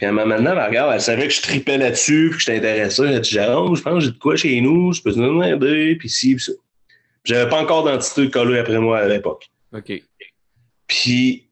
[0.00, 3.02] Puis elle regarde, elle savait que je tripais là-dessus, puis que j'étais intéressé.
[3.02, 5.94] Elle dit Jérôme, je pense que j'ai de quoi chez nous, je peux te demander,
[5.96, 6.52] puis ci, puis ça.
[7.22, 9.50] J'avais pas encore d'identité collée après moi à l'époque.
[9.74, 9.92] OK.
[10.86, 11.50] Puis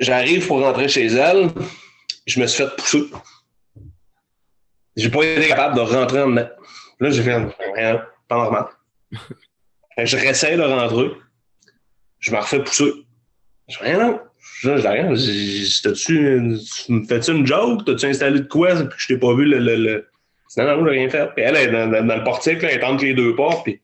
[0.00, 1.50] j'arrive pour rentrer chez elle,
[2.26, 3.04] je me suis fait pousser.
[4.96, 6.48] J'ai pas été capable de rentrer en dedans.
[7.00, 7.36] Là, j'ai fait
[7.76, 8.64] rien, pas normal.
[9.98, 11.10] je réessaye de rentrer.
[12.18, 12.92] Je me refais pousser.
[13.68, 14.20] Je fais rien, non.
[14.60, 15.16] Je, je regarde.
[15.16, 17.86] Tu me fais-tu une joke?
[17.86, 18.74] T'as-tu installé de quoi?
[18.74, 19.58] Puis je t'ai pas vu le.
[19.58, 20.08] le, le...
[20.58, 21.30] Non, non, j'ai rien fait.
[21.34, 23.64] Puis elle est dans, dans, le portique, là, elle est entre les deux portes.
[23.64, 23.80] Puis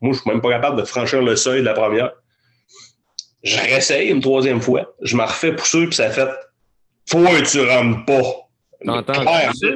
[0.00, 2.10] moi, je suis même pas capable de franchir le seuil de la première.
[3.44, 4.92] Je réessaye une troisième fois.
[5.00, 6.28] Je me refais pousser, puis ça fait
[7.08, 8.22] Faut que tu rentres pas.
[8.84, 9.68] T'as entendu ça?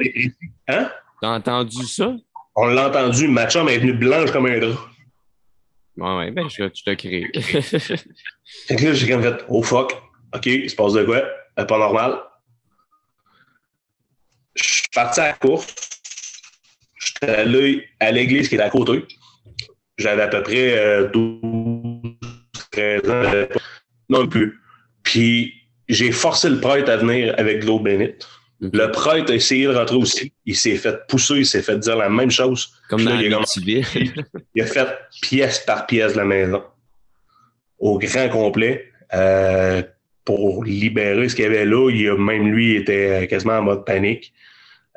[0.67, 0.91] Hein?
[1.21, 2.13] Entendu ça?
[2.55, 3.29] On l'a entendu.
[3.29, 4.77] Ma chambre est venue blanche comme un drap.
[5.97, 7.25] Ouais, ouais, ben, je, tu t'as créé.
[7.41, 9.93] fait que là, j'ai comme fait, oh fuck,
[10.33, 11.23] OK, il se passe de quoi?
[11.59, 12.19] Euh, pas normal.
[14.55, 15.73] Je suis parti à la course.
[16.97, 19.05] J'étais allé à l'église qui est à côté.
[19.97, 21.41] J'avais à peu près euh, 12,
[22.71, 23.57] 13 ans.
[24.09, 24.59] Non plus.
[25.03, 25.53] Puis
[25.87, 28.27] j'ai forcé le prêtre à venir avec de l'eau bénite.
[28.59, 30.33] Le prêtre a essayé de rentrer aussi.
[30.45, 32.73] Il s'est fait pousser, il s'est fait dire la même chose.
[32.89, 33.41] Comme dans il, a
[34.55, 34.87] il a fait
[35.21, 36.63] pièce par pièce la maison.
[37.77, 38.91] Au grand complet.
[39.13, 39.83] Euh,
[40.25, 43.85] pour libérer ce qu'il y avait là, il a, même lui était quasiment en mode
[43.85, 44.33] panique.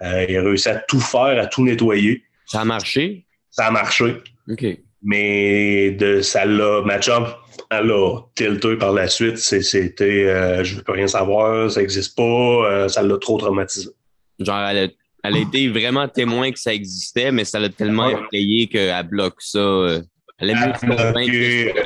[0.02, 2.22] Euh, il a réussi à tout faire, à tout nettoyer.
[2.46, 3.24] Ça a marché?
[3.50, 4.16] Ça a marché.
[4.50, 4.64] OK.
[5.02, 7.28] Mais de ça l'a match up
[7.70, 9.38] elle a tilté par la suite.
[9.38, 13.90] C'était euh, je veux pas rien savoir, ça n'existe pas, euh, ça l'a trop traumatisé.
[14.38, 14.90] Genre, elle
[15.24, 19.58] a, été vraiment témoin que ça existait, mais ça l'a tellement effrayé qu'elle bloque ça.
[19.58, 20.00] Euh,
[20.38, 21.74] elle a bloqué.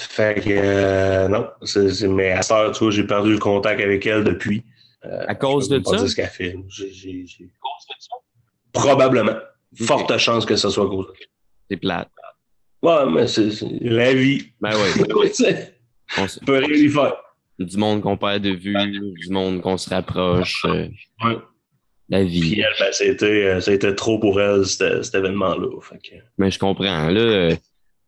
[0.00, 1.48] Fait que non,
[2.14, 4.64] mais à ça, tu vois, j'ai perdu le contact avec elle depuis.
[5.02, 6.06] à cause de ça?
[6.06, 6.56] ce qu'elle fait.
[8.72, 9.36] Probablement.
[9.80, 11.06] Forte chance que ce soit cause.
[11.70, 12.08] C'est plate.
[12.82, 14.52] Ouais, mais c'est la vie.
[14.60, 15.32] Ben oui.
[16.16, 17.16] on peut rien y faire.
[17.58, 20.64] Du monde qu'on perd de vue, du monde qu'on se rapproche.
[20.64, 20.86] Euh,
[21.24, 21.38] ouais.
[22.08, 22.40] La vie.
[22.40, 25.68] Puis elle, ben, c'était, euh, c'était trop pour elle, cet, événement-là.
[26.38, 27.08] Mais je comprends.
[27.08, 27.56] Là, euh,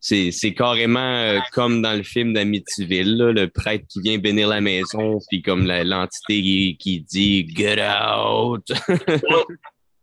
[0.01, 5.42] c'est, carrément comme dans le film d'Amityville, le prêtre qui vient bénir la maison, puis
[5.42, 8.66] comme l'entité qui, dit Get out!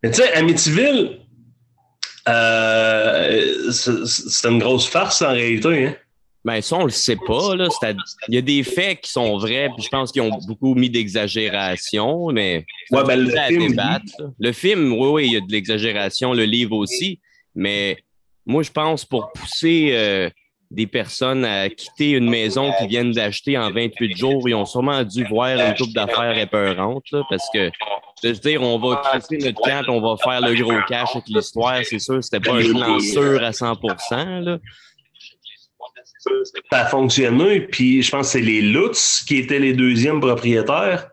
[0.03, 1.19] Mais tu sais, Amityville,
[2.29, 5.87] euh, c'est une grosse farce en réalité.
[5.87, 5.95] Hein?
[6.45, 7.55] Ben, ça, on le sait pas.
[7.55, 7.67] Là.
[8.29, 10.89] Il y a des faits qui sont vrais, puis je pense qu'ils ont beaucoup mis
[10.89, 13.75] d'exagération, mais ouais, ben, le, film,
[14.39, 17.19] le film, oui, oui, il y a de l'exagération, le livre aussi,
[17.55, 17.97] mais
[18.47, 20.29] moi, je pense pour pousser euh,
[20.71, 25.03] des personnes à quitter une maison qu'ils viennent d'acheter en 28 jours, ils ont sûrement
[25.03, 27.69] dû voir une coupe d'affaires épeurantes, là, parce que
[28.23, 31.27] je veux dire, on va quitter notre camp on va faire le gros cash avec
[31.27, 33.79] l'histoire, c'est sûr, c'était pas un plan sûr à 100
[34.41, 34.57] là
[36.71, 37.61] ça a fonctionné.
[37.61, 41.09] Puis je pense que c'est les Lutz qui étaient les deuxièmes propriétaires.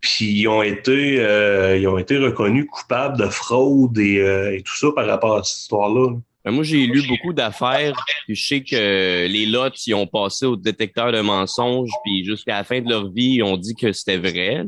[0.00, 4.76] Puis ils ont été, euh, ils ont été reconnus coupables de fraude euh, et, tout
[4.76, 6.16] ça par rapport à cette histoire-là.
[6.50, 7.94] Moi, j'ai lu beaucoup d'affaires.
[8.26, 11.90] Puis je sais que les Lutz, ils ont passé au détecteur de mensonges.
[12.04, 14.64] Puis jusqu'à la fin de leur vie, ils ont dit que c'était vrai.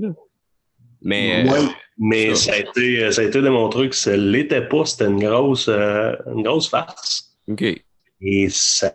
[1.02, 1.62] Mais, euh,
[1.98, 2.54] mais ça.
[2.54, 4.84] a été, ça a été démontré que ça l'était pas.
[4.84, 7.36] C'était une grosse, une grosse farce.
[7.48, 7.64] OK.
[8.26, 8.90] Et ça,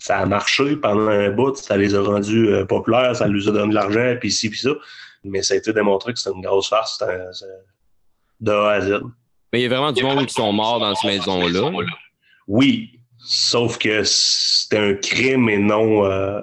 [0.00, 3.52] ça, a marché pendant un bout, ça les a rendus euh, populaires, ça leur a
[3.52, 4.70] donné de l'argent, puis ci, puis ça.
[5.24, 7.02] Mais ça a été démontré que c'était une grosse farce
[8.40, 9.00] de A à Z.
[9.52, 11.70] Mais il y a vraiment du monde qui sont morts dans cette maison-là.
[12.46, 16.04] Oui, sauf que c'était un crime et non.
[16.06, 16.40] Euh,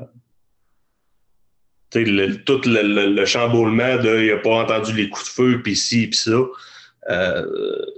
[1.96, 6.08] le, tout le, chamboulement de il n'a pas entendu les coups de feu, puis ci,
[6.08, 6.40] puis ça.
[7.10, 7.46] Euh,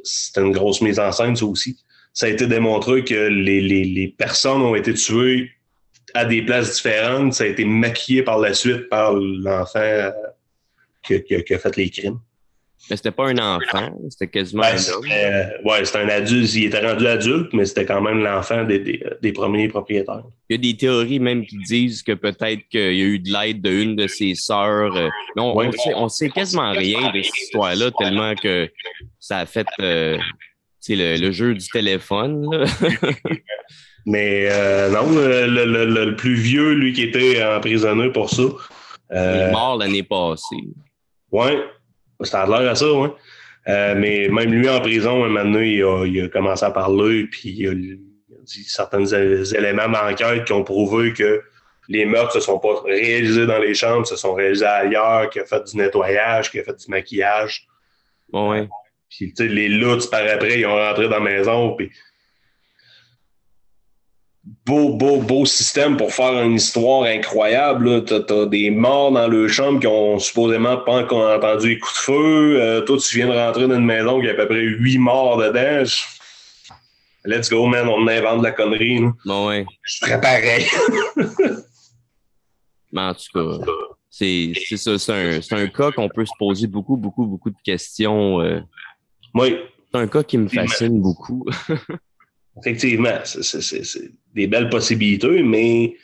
[0.04, 1.78] c'était une grosse mise en scène, ça aussi
[2.16, 5.52] ça a été démontré que les, personnes ont été tuées
[6.14, 7.34] à des places différentes.
[7.34, 10.12] Ça a été maquillé par la suite par l'enfant
[11.04, 12.20] qui, a fait les crimes.
[12.90, 15.06] Mais c'était pas un enfant, c'était quasiment un homme.
[15.12, 16.54] Euh, ouais, c'était un adulte.
[16.54, 20.24] Il était rendu adulte, mais c'était quand même l'enfant des, des, des, premiers propriétaires.
[20.50, 23.32] Il y a des théories même qui disent que peut-être qu'il y a eu de
[23.32, 24.96] l'aide d'une de ses sœurs.
[24.96, 28.70] Euh, non, on, sait, on sait quasiment rien de cette histoire-là, tellement que
[29.20, 30.18] ça a fait euh,
[30.86, 32.48] c'est le, jeu du téléphone.
[34.06, 38.44] Mais euh, non, le, plus vieux, lui qui était emprisonné pour ça.
[39.12, 40.56] Euh, il est mort l'année passée.
[41.32, 41.50] Oui,
[42.22, 43.10] ça a l'air à ça, oui.
[43.68, 47.50] Euh, mais même lui en prison, un moment donné, il a, commencé à parler, puis
[47.50, 51.42] il a, dit certains éléments d'enquête qui ont prouvé que
[51.88, 55.42] les meurtres ne se sont pas réalisés dans les chambres, se sont réalisés ailleurs, qu'il
[55.42, 57.68] a fait du nettoyage, qu'il a fait du maquillage.
[58.30, 58.68] Bon, ouais.
[59.10, 61.76] Puis, les loups, par après, ils ont rentré dans la maison.
[61.76, 61.92] Puis,
[64.66, 68.04] beau, beau, beau système pour faire une histoire incroyable.
[68.06, 71.94] Tu as, des morts dans le chambre qui ont supposément pas encore entendu les coups
[71.94, 72.62] de feu.
[72.62, 74.98] Euh, toi, tu viens de rentrer dans une maison qui a à peu près huit
[74.98, 75.84] morts dedans.
[77.26, 79.02] Let's go, man, on invente de la connerie.
[79.26, 79.66] Bon, ouais.
[79.84, 80.66] Je ferais pareil.
[82.92, 83.66] Mais en tout cas,
[84.10, 85.00] c'est ça.
[85.00, 88.42] C'est un, un, cas qu'on peut se poser beaucoup, beaucoup, beaucoup de questions.
[88.42, 88.60] Euh,
[89.34, 89.58] oui.
[89.92, 91.46] C'est un cas qui me fascine beaucoup.
[92.60, 95.96] Effectivement, c'est des belles possibilités, mais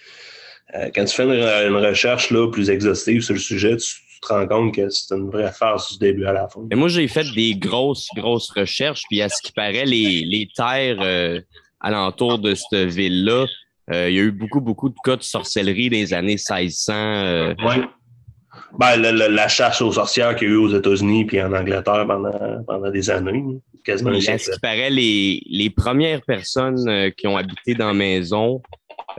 [0.75, 3.87] euh, quand tu fais une, recherche là, plus exhaustive sur le sujet, tu,
[4.21, 6.61] te rends compte que c'est une vraie farce du début à la fin.
[6.69, 10.47] Et moi, j'ai fait des grosses, grosses recherches, puis à ce qui paraît, les, les
[10.55, 11.41] terres euh,
[11.79, 13.47] alentour de cette ville-là,
[13.91, 17.55] euh, il y a eu beaucoup, beaucoup de cas de sorcellerie des années 1600.
[17.65, 17.75] oui.
[18.79, 22.63] Ben, la chasse aux sorcières qu'il y a eu aux États-Unis puis en Angleterre pendant,
[22.65, 23.43] pendant des années.
[23.83, 27.93] Quasiment à ce qui paraît, les, les premières personnes euh, qui ont habité dans la
[27.93, 28.61] maison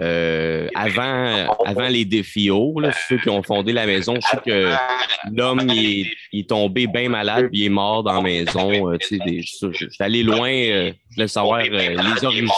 [0.01, 4.73] euh, avant, avant les défis là, ceux qui ont fondé la maison, je sais que
[5.33, 8.91] l'homme il, est tombé bien malade puis il est mort dans la maison.
[8.91, 12.49] Euh, tu sais, je, suis allé loin, euh, je voulais savoir les origines.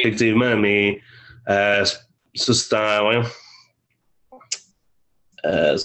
[0.00, 1.00] Effectivement, mais
[1.46, 1.84] ça
[2.34, 3.02] c'est un.
[3.08, 3.22] Ouais
[5.46, 5.76] euh,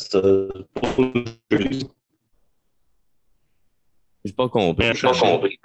[4.24, 4.86] J'ai pas compris.
[4.94, 5.60] J'ai pas compris.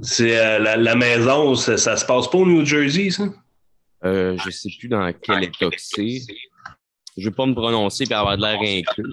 [0.00, 3.24] C'est euh, la, la, maison, ça, ça, se passe pas au New Jersey, ça?
[4.04, 6.20] Euh, je sais plus dans quel état c'est.
[7.16, 9.10] Je vais pas me prononcer et avoir de l'air inclus.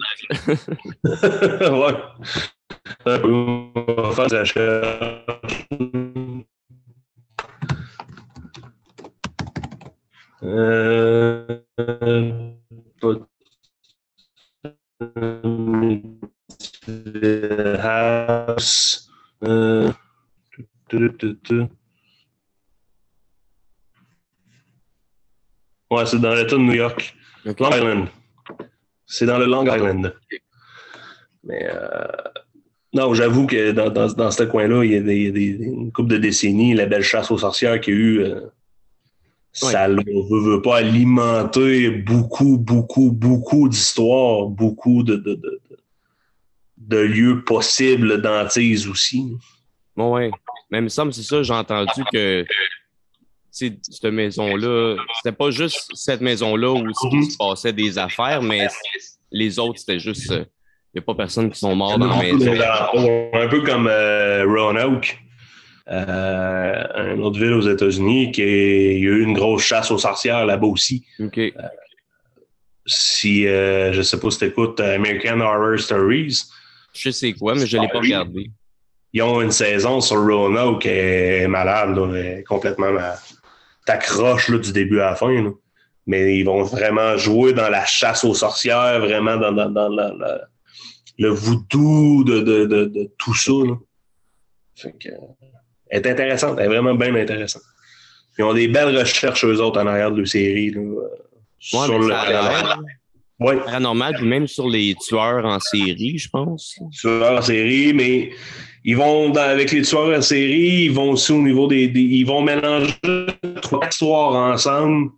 [1.72, 1.94] ouais.
[3.06, 4.54] On va faire la recherche.
[10.42, 11.58] Euh,
[17.80, 19.10] house.
[25.90, 27.14] Ouais, c'est dans l'État de New York.
[27.44, 28.08] Long Island.
[29.06, 30.14] C'est dans le Long Island.
[31.44, 32.06] Mais euh,
[32.92, 36.08] non, j'avoue que dans, dans, dans ce coin-là, il y a, des, des, une couple
[36.08, 38.18] de décennies, la belle chasse aux sorcières qu'il y a eu.
[38.24, 38.40] Euh,
[39.56, 40.02] ça ne
[40.54, 45.60] veut, pas alimenter beaucoup, beaucoup, beaucoup d'histoires, beaucoup de, de, de,
[46.78, 49.32] de, lieux possibles d'antise aussi.
[49.96, 50.30] Bon, ouais.
[50.70, 52.44] Même ça, c'est ça, j'ai entendu que
[53.50, 58.68] cette maison-là, c'était pas juste cette maison-là où il se passait des affaires, mais
[59.30, 60.30] les autres, c'était juste.
[60.30, 62.52] Il n'y a pas personne qui sont morts dans la maison.
[63.34, 65.25] Un peu comme euh, Roanoke, euh,
[65.86, 70.44] une autre ville aux États-Unis, qui il y a eu une grosse chasse aux sorcières
[70.46, 71.04] là-bas aussi.
[71.20, 71.38] OK.
[71.38, 71.50] Euh,
[72.86, 76.44] si, euh, je sais pas si tu écoutes American Horror Stories.
[76.94, 78.50] Je sais quoi, mais je ne l'ai pas regardé.
[79.12, 81.98] Ils ont une saison sur Roanoke qui est malade,
[82.46, 83.18] complètement malade
[83.86, 85.54] t'accroches du début à la fin.
[86.06, 89.88] Mais ils vont vraiment jouer dans la chasse aux sorcières, vraiment dans, dans,
[91.18, 93.52] le voodoo de, de, de, tout ça.
[94.74, 95.08] Fait que,
[95.88, 97.62] elle est intéressante, elle est vraiment bien intéressante.
[98.38, 100.70] Ils ont des belles recherches, eux autres, en arrière de la série.
[100.70, 100.82] Là,
[101.58, 102.06] sur le,
[103.40, 103.56] ouais.
[103.64, 106.78] paranormal, puis même sur les tueurs en série, je pense.
[106.92, 108.30] Tueurs en série, mais
[108.84, 111.84] ils vont, avec les tueurs en série, ils vont aussi au niveau des.
[111.84, 112.94] ils vont mélanger
[113.62, 115.10] trois histoires ensemble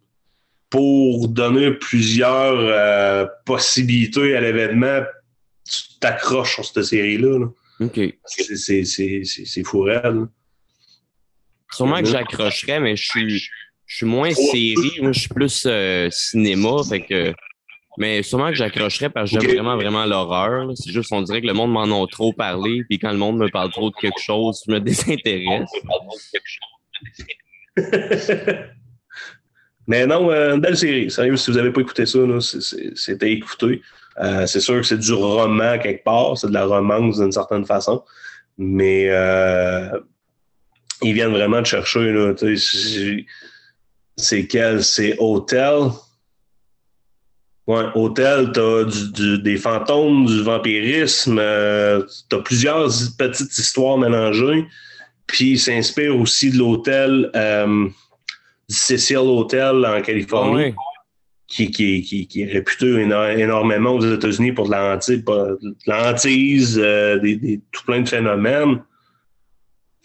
[0.70, 5.00] pour donner plusieurs euh, possibilités à l'événement.
[5.64, 7.46] Tu t'accroches sur cette série-là.
[7.80, 8.00] OK.
[8.24, 10.26] C'est fou réel.
[11.70, 13.38] Sûrement que j'accrocherais, mais je suis,
[13.86, 14.98] je suis moins série.
[15.00, 16.82] Moi, je suis plus euh, cinéma.
[16.88, 17.34] Fait que
[17.98, 20.70] mais sûrement que j'accrocherais parce que j'aime vraiment, vraiment l'horreur.
[20.76, 22.84] C'est juste, on dirait que le monde m'en a trop parlé.
[22.88, 25.68] Puis quand le monde me parle trop de quelque chose, je me désintéresse.
[29.88, 31.10] Mais non, euh, une belle série.
[31.10, 32.20] Sérieux, si vous n'avez pas écouté ça,
[32.94, 33.82] c'était écouté.
[34.20, 37.64] Euh, c'est sûr que c'est du roman quelque part, c'est de la romance d'une certaine
[37.64, 38.04] façon.
[38.58, 39.88] Mais euh,
[41.02, 42.12] ils viennent vraiment de chercher.
[44.16, 44.82] C'est quel?
[44.82, 45.90] C'est Hotel.
[47.68, 52.88] Ouais, hôtel, t'as du, des fantômes, du vampirisme, euh, t'as plusieurs
[53.18, 54.66] petites histoires mélangées.
[55.26, 57.86] Puis il s'inspire aussi de l'hôtel euh,
[58.70, 60.74] du Cecil Hotel en Californie,
[61.46, 64.74] qui, qui, qui, qui, est réputé énormément aux États-Unis pour de
[65.86, 68.80] l'antise, euh, des, des, tout plein de phénomènes.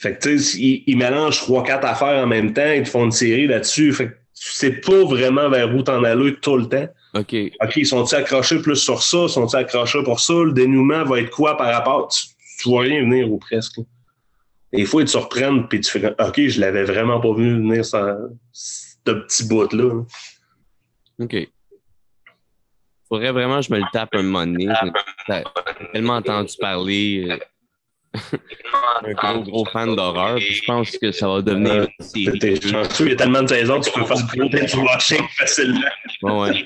[0.03, 3.05] Fait que tu sais, ils, ils, mélangent trois, quatre affaires en même temps, ils font
[3.05, 3.93] une série là-dessus.
[3.93, 6.89] Fait que c'est pas vraiment vers où t'en aller tout le temps.
[7.13, 7.33] OK.
[7.61, 9.29] OK, ils sont-ils accrochés plus sur ça?
[9.29, 10.33] Sont-ils accrochés pour ça?
[10.33, 12.09] Le dénouement va être quoi par rapport?
[12.09, 12.25] Tu,
[12.61, 13.79] tu vois rien venir ou presque.
[14.73, 17.85] Et il faut être surprendre, puis tu fais OK, je l'avais vraiment pas vu venir
[17.85, 17.95] ce
[19.05, 20.03] petit bout-là.
[21.19, 21.47] OK.
[23.07, 24.67] Faudrait vraiment que je me le tape un moment donné.
[25.29, 25.45] J'ai
[25.93, 27.39] tellement entendu parler.
[28.13, 30.37] Un gros, gros fan d'horreur.
[30.37, 32.59] Je pense que ça va devenir une série.
[32.99, 35.81] Il y a tellement de saisons, tu peux faire du binge watching facilement.
[36.21, 36.65] Ouais.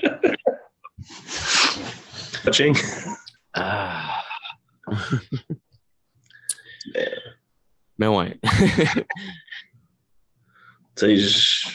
[2.44, 2.76] watching.
[3.54, 4.22] Ah.
[7.98, 8.38] Mais ouais.
[10.96, 11.68] tu sais, je...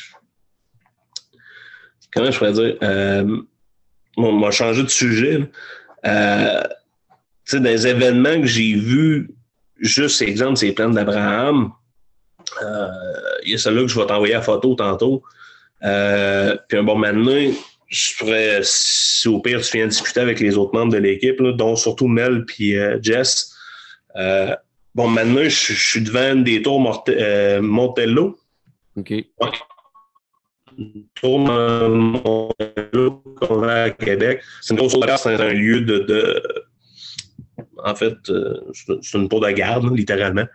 [2.11, 2.77] comment je pourrais dire?
[2.81, 3.41] Euh,
[4.17, 5.49] on m'a changé de sujet.
[6.05, 6.63] Euh,
[7.45, 9.29] tu sais, des événements que j'ai vus
[9.83, 11.71] juste exemple, c'est les plans d'Abraham.
[12.61, 12.87] Euh,
[13.45, 15.23] il y a celle-là que je vais t'envoyer à photo tantôt.
[15.83, 17.51] Euh, puis un bon maintenant,
[17.87, 21.75] je pourrais, si au pire tu viens discuter avec les autres membres de l'équipe, dont
[21.75, 23.53] surtout Mel puis euh, Jess.
[24.95, 26.79] bon, maintenant, je, suis devant une des tours
[27.61, 28.39] Montello.
[28.95, 29.09] OK.
[29.09, 29.25] Ouais.
[31.15, 34.41] Tour Montello qu'on a à Québec.
[34.61, 35.99] C'est une grosse tour c'est un lieu de
[37.83, 40.45] en fait, euh, c'est une peau de garde, littéralement.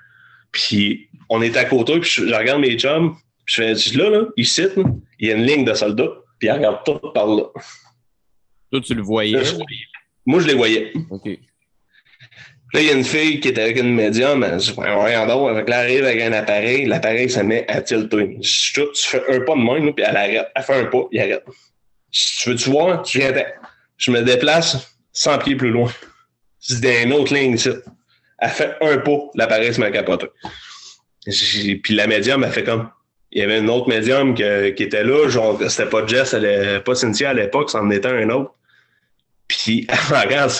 [0.52, 4.26] Puis on est à côté, puis je, regarde mes chums, puis je fais, là, là,
[4.36, 4.64] ici,
[5.18, 7.44] il y a une ligne de soldats, puis ils regardent tout par là.
[8.70, 9.42] Toi, tu le voyais?
[10.26, 10.92] moi, je les voyais.
[11.10, 11.28] OK.
[12.74, 15.54] Là, il y a une fille qui est avec une médium, elle dit, rien d'autre.
[15.54, 18.36] Là, elle arrive avec un appareil, l'appareil se met à tilter.
[18.42, 20.48] Je dis, tu fais un pas de main, puis elle arrête.
[20.54, 21.44] Elle fait un pas, il arrête.
[22.10, 23.02] Tu veux-tu voir?
[23.04, 23.32] Je viens
[23.96, 25.90] Je me déplace 100 pieds plus loin.
[26.68, 27.70] C'est une autre ligne ici.
[28.38, 30.28] Elle fait un pas, l'appareil se met à capoter.
[31.24, 32.90] Puis la médium, elle fait comme.
[33.30, 36.94] Il y avait une autre médium qui était là, genre, c'était pas Jess, elle, pas
[36.94, 38.54] Cynthia à l'époque, c'en était un autre.
[39.46, 40.52] Puis elle regarde.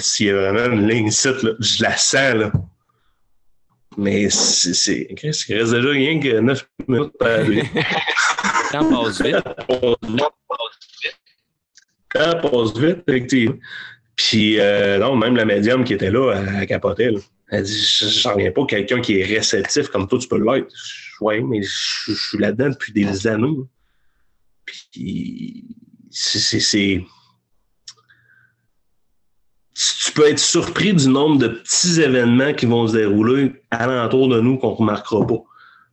[0.00, 2.52] S'il y a vraiment une ligne ici, là, je la sens, là.
[3.96, 5.06] Mais c'est.
[5.16, 7.62] Qu'est-ce qu'il reste déjà rien que 9 minutes par lui.
[8.72, 9.36] Quand passe vite.
[12.10, 13.56] Quand passe vite, effectivement.
[14.16, 17.10] Puis, euh, non, même la médium qui était là, elle, capotait.
[17.50, 20.72] Elle dit J'en reviens pas, quelqu'un qui est réceptif comme toi, tu peux l'être.
[21.20, 23.56] Oui, mais je, suis là-dedans depuis des années.
[24.64, 25.64] Puis,
[26.10, 27.04] c'est.
[29.74, 34.40] Tu peux être surpris du nombre de petits événements qui vont se dérouler alentour de
[34.40, 35.42] nous qu'on ne remarquera pas.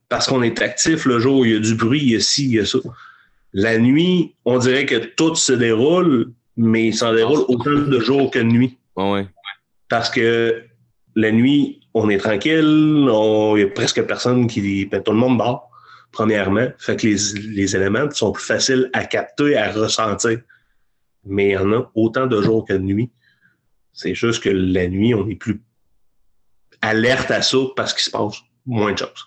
[0.08, 2.46] parce qu'on est actif le jour, il y a du bruit, il y a ci,
[2.46, 2.78] il y a ça.
[3.52, 8.30] La nuit, on dirait que tout se déroule, mais il s'en déroule autant de jours
[8.30, 8.78] que de nuit.
[8.96, 9.26] Ouais.
[9.88, 10.64] Parce que
[11.14, 14.86] la nuit, on est tranquille, il n'y a presque personne qui.
[14.86, 15.70] Ben, tout le monde dort,
[16.12, 16.68] premièrement.
[16.78, 17.16] Fait que les,
[17.50, 20.40] les éléments sont plus faciles à capter, à ressentir.
[21.24, 23.10] Mais il y en a autant de jours que de nuit.
[23.92, 25.62] C'est juste que la nuit, on est plus
[26.82, 29.26] alerte à ça parce qu'il se passe moins de choses.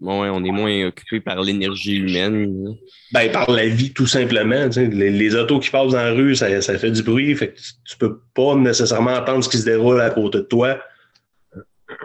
[0.00, 2.76] Ouais, on est moins occupé par l'énergie humaine.
[3.12, 4.68] Ben, par la vie, tout simplement.
[4.76, 7.34] Les, les, autos qui passent dans la rue, ça, ça fait du bruit.
[7.34, 10.78] Fait que tu peux pas nécessairement entendre ce qui se déroule à côté de toi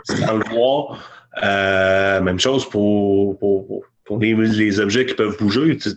[0.05, 0.99] sans le voir.
[1.43, 5.77] Euh, même chose pour, pour, pour les, les, objets qui peuvent bouger.
[5.77, 5.89] Tu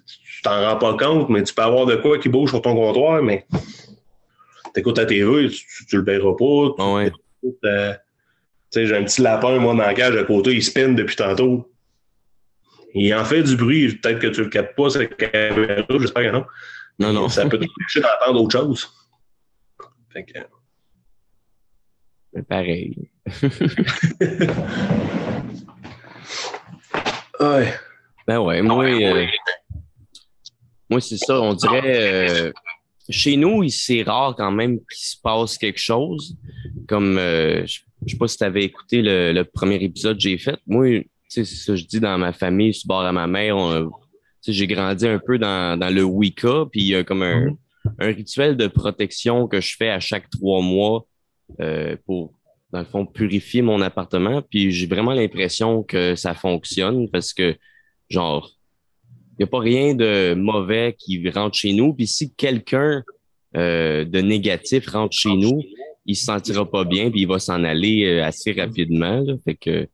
[0.42, 3.22] t'en rends pas compte, mais tu peux avoir de quoi qui bouge sur ton comptoir,
[3.22, 3.46] mais
[4.74, 6.74] tu écoutes ta TV, tu, tu le verras pas.
[6.78, 7.12] Ah ouais.
[7.64, 7.92] Euh,
[8.72, 11.70] j'ai un petit lapin, moi, dans la cage à côté, il spin depuis tantôt.
[12.94, 13.96] Il en fait du bruit.
[13.96, 16.44] Peut-être que tu le captes pas, cette caméra, j'espère que non.
[17.00, 17.28] Non, non.
[17.28, 18.88] Ça peut t'empêcher d'entendre autre chose.
[20.12, 20.38] Fait que...
[22.32, 23.10] Mais pareil.
[27.40, 27.74] ouais.
[28.26, 29.26] Ben ouais, moi, euh,
[30.88, 31.40] moi c'est ça.
[31.40, 32.28] On dirait.
[32.30, 32.52] Euh,
[33.08, 36.36] chez nous, c'est rare quand même qu'il se passe quelque chose.
[36.88, 40.22] Comme, euh, je, je sais pas si tu avais écouté le, le, premier épisode que
[40.22, 40.58] j'ai fait.
[40.66, 43.56] Moi, c'est ça que je dis dans ma famille, je suis bord à ma mère.
[44.46, 47.56] j'ai grandi un peu dans, dans le Wicca, puis il y a comme un, mm-hmm.
[48.00, 51.06] un, rituel de protection que je fais à chaque trois mois
[51.60, 52.32] euh, pour,
[52.72, 54.42] dans le fond, purifier mon appartement.
[54.42, 57.56] Puis j'ai vraiment l'impression que ça fonctionne parce que,
[58.08, 58.50] genre,
[59.32, 61.94] il n'y a pas rien de mauvais qui rentre chez nous.
[61.94, 63.02] Puis si quelqu'un
[63.56, 65.62] euh, de négatif rentre chez nous,
[66.06, 69.20] il se sentira pas bien, puis il va s'en aller euh, assez rapidement.
[69.20, 69.34] Là.
[69.44, 69.88] Fait que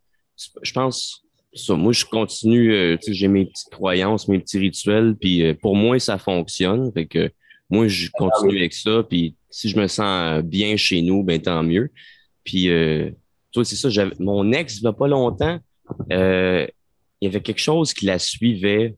[0.62, 5.42] je pense ça, moi, je continue, euh, j'ai mes petites croyances, mes petits rituels, puis
[5.42, 6.92] euh, pour moi, ça fonctionne.
[6.92, 7.30] Fait que
[7.68, 11.62] moi, je continue avec ça, puis si je me sens bien chez nous, ben tant
[11.62, 11.90] mieux.
[12.44, 13.10] Puis, euh,
[13.52, 13.88] toi, c'est ça,
[14.20, 15.58] mon ex, il n'y a pas longtemps,
[16.12, 16.66] euh,
[17.20, 18.96] il y avait quelque chose qui la suivait.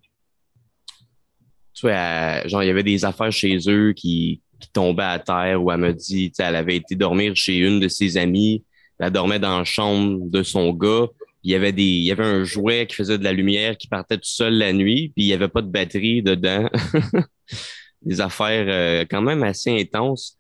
[1.75, 5.63] Tu vois, genre, il y avait des affaires chez eux qui, qui tombaient à terre,
[5.63, 8.63] où elle me dit, tu sais, elle avait été dormir chez une de ses amies,
[8.99, 11.07] elle dormait dans la chambre de son gars,
[11.45, 13.89] il y avait des il y avait un jouet qui faisait de la lumière qui
[13.89, 16.69] partait tout seul la nuit puis il y avait pas de batterie dedans.
[18.03, 20.37] Des affaires euh, quand même assez intenses.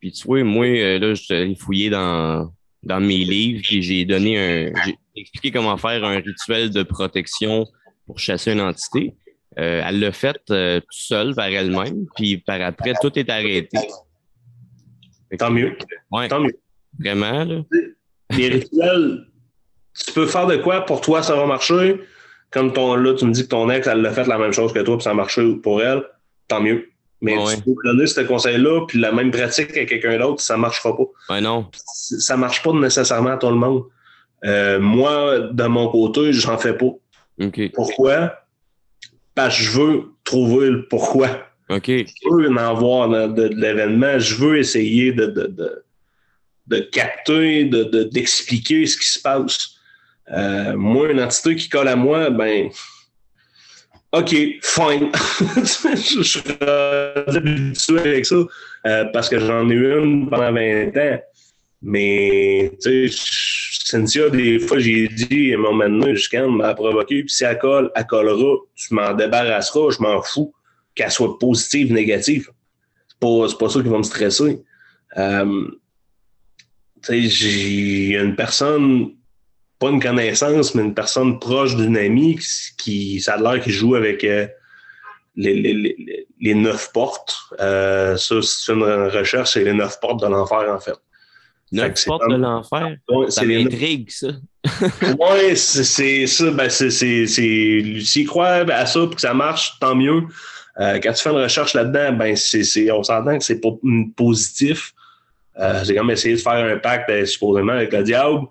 [0.00, 2.52] Puis tu vois moi euh, là je suis fouillé dans
[2.82, 7.66] dans mes livres et j'ai donné un j'ai expliqué comment faire un rituel de protection
[8.06, 9.14] pour chasser une entité.
[9.58, 13.78] Euh, elle l'a fait tout seule par elle-même puis par après tout est arrêté.
[15.38, 15.76] Tant mieux.
[16.12, 16.56] Ouais, tant mieux.
[16.98, 17.62] Vraiment là.
[18.36, 19.26] Les rituels
[19.94, 22.00] tu peux faire de quoi pour toi, ça va marcher?
[22.50, 24.72] Comme ton, là, tu me dis que ton ex, elle l'a fait la même chose
[24.72, 26.02] que toi, puis ça a marché pour elle,
[26.48, 26.88] tant mieux.
[27.20, 27.56] Mais ouais.
[27.56, 31.04] tu peux donner ce conseil-là, puis la même pratique à quelqu'un d'autre, ça marchera pas.
[31.30, 31.66] Ouais, non.
[31.72, 33.84] Ça marche pas nécessairement à tout le monde.
[34.44, 36.90] Euh, moi, de mon côté, j'en fais pas.
[37.40, 37.70] Okay.
[37.70, 38.34] Pourquoi?
[39.34, 41.28] Parce que je veux trouver le pourquoi.
[41.70, 44.18] Je veux en avoir de, de, de l'événement.
[44.18, 45.82] Je veux essayer de, de, de,
[46.66, 49.73] de capter, d'expliquer de, ce qui se passe.
[50.32, 52.70] Euh, moi, une entité qui colle à moi, ben,
[54.12, 54.30] OK,
[54.62, 55.10] fine.
[55.94, 58.36] je suis habitué avec ça
[58.86, 61.20] euh, parce que j'en ai eu une pendant 20 ans.
[61.82, 63.16] Mais, tu sais,
[63.84, 67.58] Cynthia, des fois, j'ai dit, à un moment donné, jusqu'à m'a provoqué, puis si elle
[67.58, 70.54] colle, elle collera, tu m'en débarrasseras, je m'en fous,
[70.94, 72.50] qu'elle soit positive, négative.
[73.08, 74.62] C'est pas, pas ça qui va me stresser.
[75.18, 75.66] Euh,
[77.02, 79.10] tu sais, j'ai une personne
[79.84, 82.38] pas une connaissance, mais une personne proche d'une amie
[82.78, 84.46] qui, ça a l'air qu'il joue avec euh,
[85.36, 87.36] les, les, les, neuf portes.
[87.60, 90.96] Euh, ça, c'est une recherche, c'est les neuf portes de l'enfer, en fait.
[91.70, 92.96] Neuf portes de l'enfer?
[93.10, 94.28] Ouais, ça m'intrigue, ça.
[95.02, 96.50] oui, c'est ça.
[96.50, 100.22] Ben, c'est, s'il croit à ça pour que ça marche, tant mieux.
[100.80, 103.68] Euh, quand tu fais une recherche là-dedans, ben, c'est, on s'entend que c'est pas
[104.16, 104.94] positif.
[105.58, 108.46] Euh, j'ai comme essayé de faire un pacte, ben, supposément, avec le diable.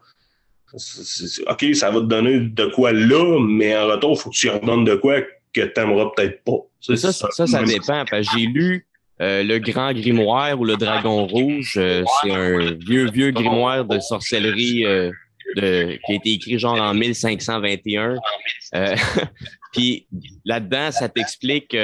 [0.73, 4.49] OK, ça va te donner de quoi là, mais en retour, il faut que tu
[4.49, 5.21] en donnes de quoi
[5.53, 6.57] que tu n'aimeras peut-être pas.
[6.81, 8.03] Ça, ça, ça, ça dépend.
[8.11, 8.87] J'ai lu
[9.21, 11.75] euh, Le Grand Grimoire ou Le Dragon Rouge.
[11.77, 15.11] Euh, c'est un vieux, vieux grimoire de sorcellerie euh,
[15.55, 18.15] de, qui a été écrit genre en 1521.
[18.75, 18.95] Euh,
[19.73, 20.07] puis
[20.43, 21.77] là-dedans, ça t'explique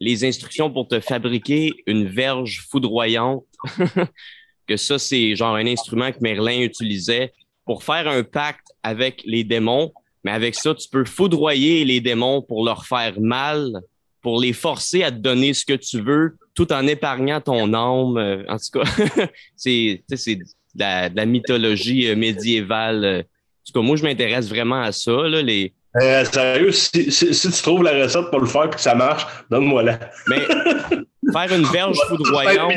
[0.00, 3.44] les instructions pour te fabriquer une verge foudroyante.
[4.66, 7.32] que ça, c'est genre un instrument que Merlin utilisait
[7.68, 9.92] pour faire un pacte avec les démons,
[10.24, 13.82] Mais avec ça, tu peux foudroyer les démons pour leur faire mal,
[14.22, 18.16] pour les forcer à te donner ce que tu veux, tout en épargnant ton âme.
[18.16, 18.90] Euh, en tout cas,
[19.54, 20.44] c'est de
[20.76, 23.04] la, de la mythologie euh, médiévale.
[23.04, 25.28] En tout cas, moi, je m'intéresse vraiment à ça.
[25.28, 28.70] Là, les, euh, sérieux, si, si, si, tu trouves la recette pour le faire et
[28.70, 29.98] que ça marche, donne-moi-la.
[30.28, 30.40] Mais
[31.32, 32.72] faire une verge foudroyante.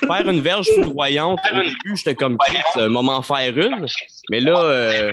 [0.00, 3.86] faire une verge foudroyante, au début, j'étais comme Chris, moment faire une.
[4.30, 5.12] Mais là, euh,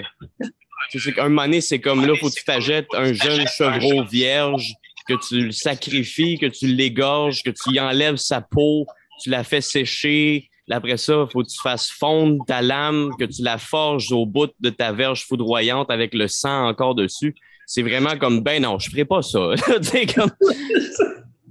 [0.90, 4.72] c'est qu'un moment donné, c'est comme là, faut que tu t'achètes un jeune chevreau vierge,
[5.06, 8.86] que tu le sacrifies, que tu l'égorges, que tu y enlèves sa peau,
[9.22, 10.50] tu la fais sécher.
[10.70, 14.26] Après ça, il faut que tu fasses fondre ta lame, que tu la forges au
[14.26, 17.34] bout de ta verge foudroyante avec le sang encore dessus.
[17.66, 19.38] C'est vraiment comme, ben non, je ferai pas ça.
[20.14, 20.30] comme...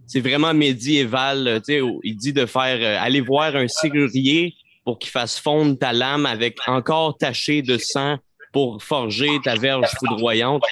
[0.07, 1.61] c'est vraiment médiéval.
[2.03, 4.55] Il dit de faire, euh, aller voir un serrurier
[4.85, 8.17] pour qu'il fasse fondre ta lame avec encore taché de sang
[8.53, 10.63] pour forger ta verge foudroyante.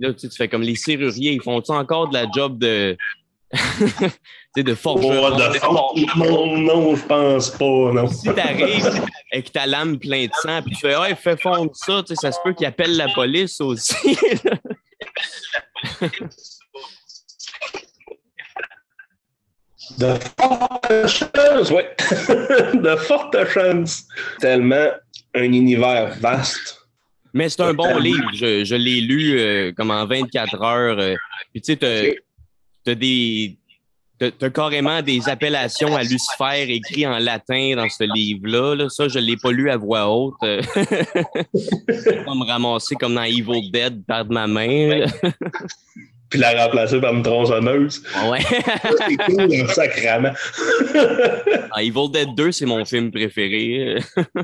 [0.00, 2.96] Là, tu, fais comme les serruriers, ils font encore de la job de,
[4.56, 5.36] de forgeron?
[6.16, 8.06] non, non, je pense pas, non.
[8.06, 9.02] Si t'arrives
[9.32, 12.38] avec ta lame pleine de sang, puis tu fais, ouais, fais fondre ça, ça se
[12.42, 14.16] peut qu'il appelle la police aussi.
[19.98, 21.82] De fortes chances, oui.
[22.80, 24.04] de fortes chances.
[24.40, 24.88] Tellement
[25.34, 26.78] un univers vaste.
[27.32, 28.30] Mais c'est un bon livre.
[28.34, 30.98] Je, je l'ai lu euh, comme en 24 heures.
[30.98, 31.14] Euh.
[31.52, 32.16] Puis tu sais,
[32.84, 33.56] t'as des.
[34.18, 38.74] T'as carrément des appellations à Lucifer écrits en latin dans ce livre-là.
[38.74, 38.88] Là.
[38.90, 40.34] Ça, je ne l'ai pas lu à voix haute.
[40.42, 45.06] je vais pas me ramasser comme dans Evil Dead, perdre ma main.
[46.30, 48.02] Puis la remplacer par une tronçonneuse.
[48.30, 48.38] Ouais.
[48.40, 50.32] c'est cool, un sacrament.
[51.72, 53.96] ah, Evil Dead 2, c'est mon film préféré.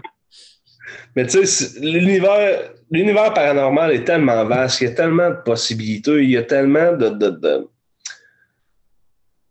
[1.16, 6.22] Mais tu sais, l'univers, l'univers paranormal est tellement vaste, il y a tellement de possibilités,
[6.22, 7.68] il y a tellement de, de, de,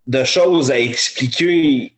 [0.07, 1.93] de choses à expliquer.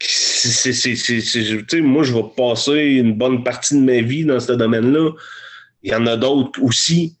[0.00, 4.52] C'est, c'est, c'est, moi, je vais passer une bonne partie de ma vie dans ce
[4.52, 5.10] domaine-là.
[5.82, 7.16] Il y en a d'autres aussi.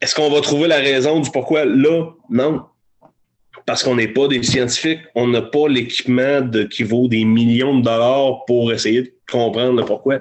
[0.00, 2.10] Est-ce qu'on va trouver la raison du pourquoi là?
[2.30, 2.62] Non.
[3.64, 7.78] Parce qu'on n'est pas des scientifiques, on n'a pas l'équipement de, qui vaut des millions
[7.78, 10.20] de dollars pour essayer de comprendre le pourquoi.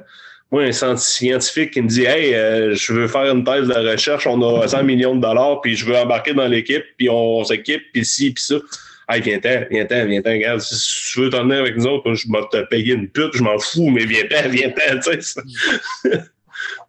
[0.52, 4.26] Moi, un scientifique qui me dit Hey, euh, je veux faire une thèse de recherche,
[4.26, 7.82] on a 100 millions de dollars, puis je veux embarquer dans l'équipe, puis on, s'équipe,
[7.94, 8.56] puis ci, puis ça.
[9.10, 12.40] Hey, viens-t'en, viens-t'en, viens-t'en, regarde, si tu veux t'en venir avec nous autres, je vais
[12.52, 15.42] te payer une pute, je m'en fous, mais viens-t'en, viens-t'en, tu sais.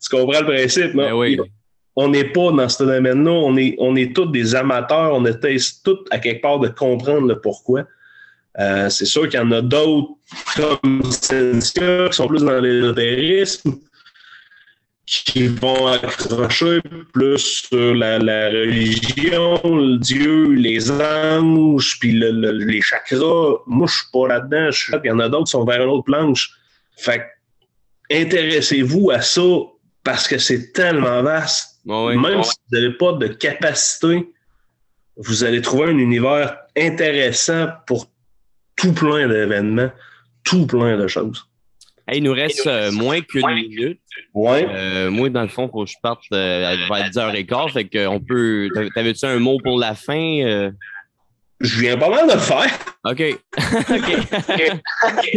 [0.01, 1.05] tu comprends le principe, non?
[1.05, 1.39] Ben oui.
[1.97, 5.57] On n'est pas dans ce domaine-là, on est, on est tous des amateurs, on essaie
[5.83, 7.85] tous à quelque part de comprendre le pourquoi.
[8.59, 10.13] Euh, c'est sûr qu'il y en a d'autres
[10.55, 13.79] comme Sensia qui sont plus dans l'ésotérisme,
[15.07, 16.81] qui vont accrocher
[17.13, 23.59] plus sur la, religion, le Dieu, les anges, puis les chakras.
[23.67, 24.71] Moi, je suis pas là-dedans.
[25.05, 26.51] Il y en a d'autres qui sont vers une autre planche.
[26.97, 27.23] Fait
[28.11, 29.43] intéressez-vous à ça
[30.03, 31.76] parce que c'est tellement vaste.
[31.87, 34.29] Même si vous n'avez pas de capacité,
[35.17, 38.11] vous allez trouver un univers intéressant pour
[38.77, 39.91] tout plein d'événements,
[40.45, 41.49] tout plein de choses.
[42.13, 44.01] il nous reste euh, moins qu'une minute.
[44.35, 44.67] Ouais.
[44.69, 47.73] Euh, moi, dans le fond, il faut que je parte euh, vers 10h15.
[47.73, 48.69] Fait qu'on peut.
[48.95, 50.71] T'avais-tu un mot pour la fin?
[51.61, 52.71] Je viens pas mal de le faire.
[53.05, 53.23] OK.
[53.91, 54.27] OK.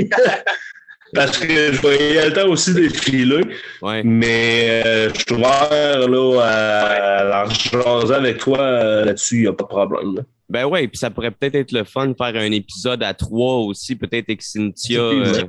[1.14, 3.42] Parce que je voyais le temps aussi défiler.
[3.82, 4.04] Ouais.
[4.04, 9.70] Mais je suis ouvert là, à, l'argent avec toi là-dessus, il n'y a pas de
[9.70, 10.24] problème.
[10.50, 13.58] Ben ouais, puis ça pourrait peut-être être le fun de faire un épisode à trois
[13.58, 15.00] aussi, peut-être avec Cynthia.
[15.00, 15.44] Euh,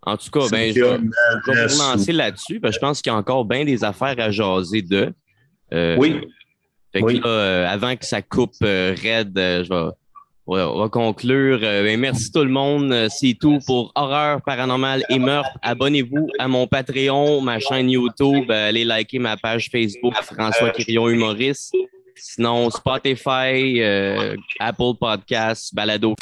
[0.00, 3.14] en tout cas, ben, je, vais vous lancer là-dessus, parce que je pense qu'il y
[3.14, 5.12] a encore bien des affaires à jaser de.
[5.74, 6.26] Euh, oui.
[6.92, 9.90] Fait que là, euh, avant que ça coupe raide, je vais,
[10.46, 11.60] on va conclure.
[11.60, 13.08] Ben, merci tout le monde.
[13.10, 15.56] C'est tout pour Horreur Paranormale et Meurtre.
[15.62, 18.50] Abonnez-vous à mon Patreon, ma chaîne YouTube.
[18.50, 21.74] allez liker ma page Facebook François Quirion Humoriste.
[22.14, 26.14] Sinon, Spotify, euh, Apple Podcasts, Balado.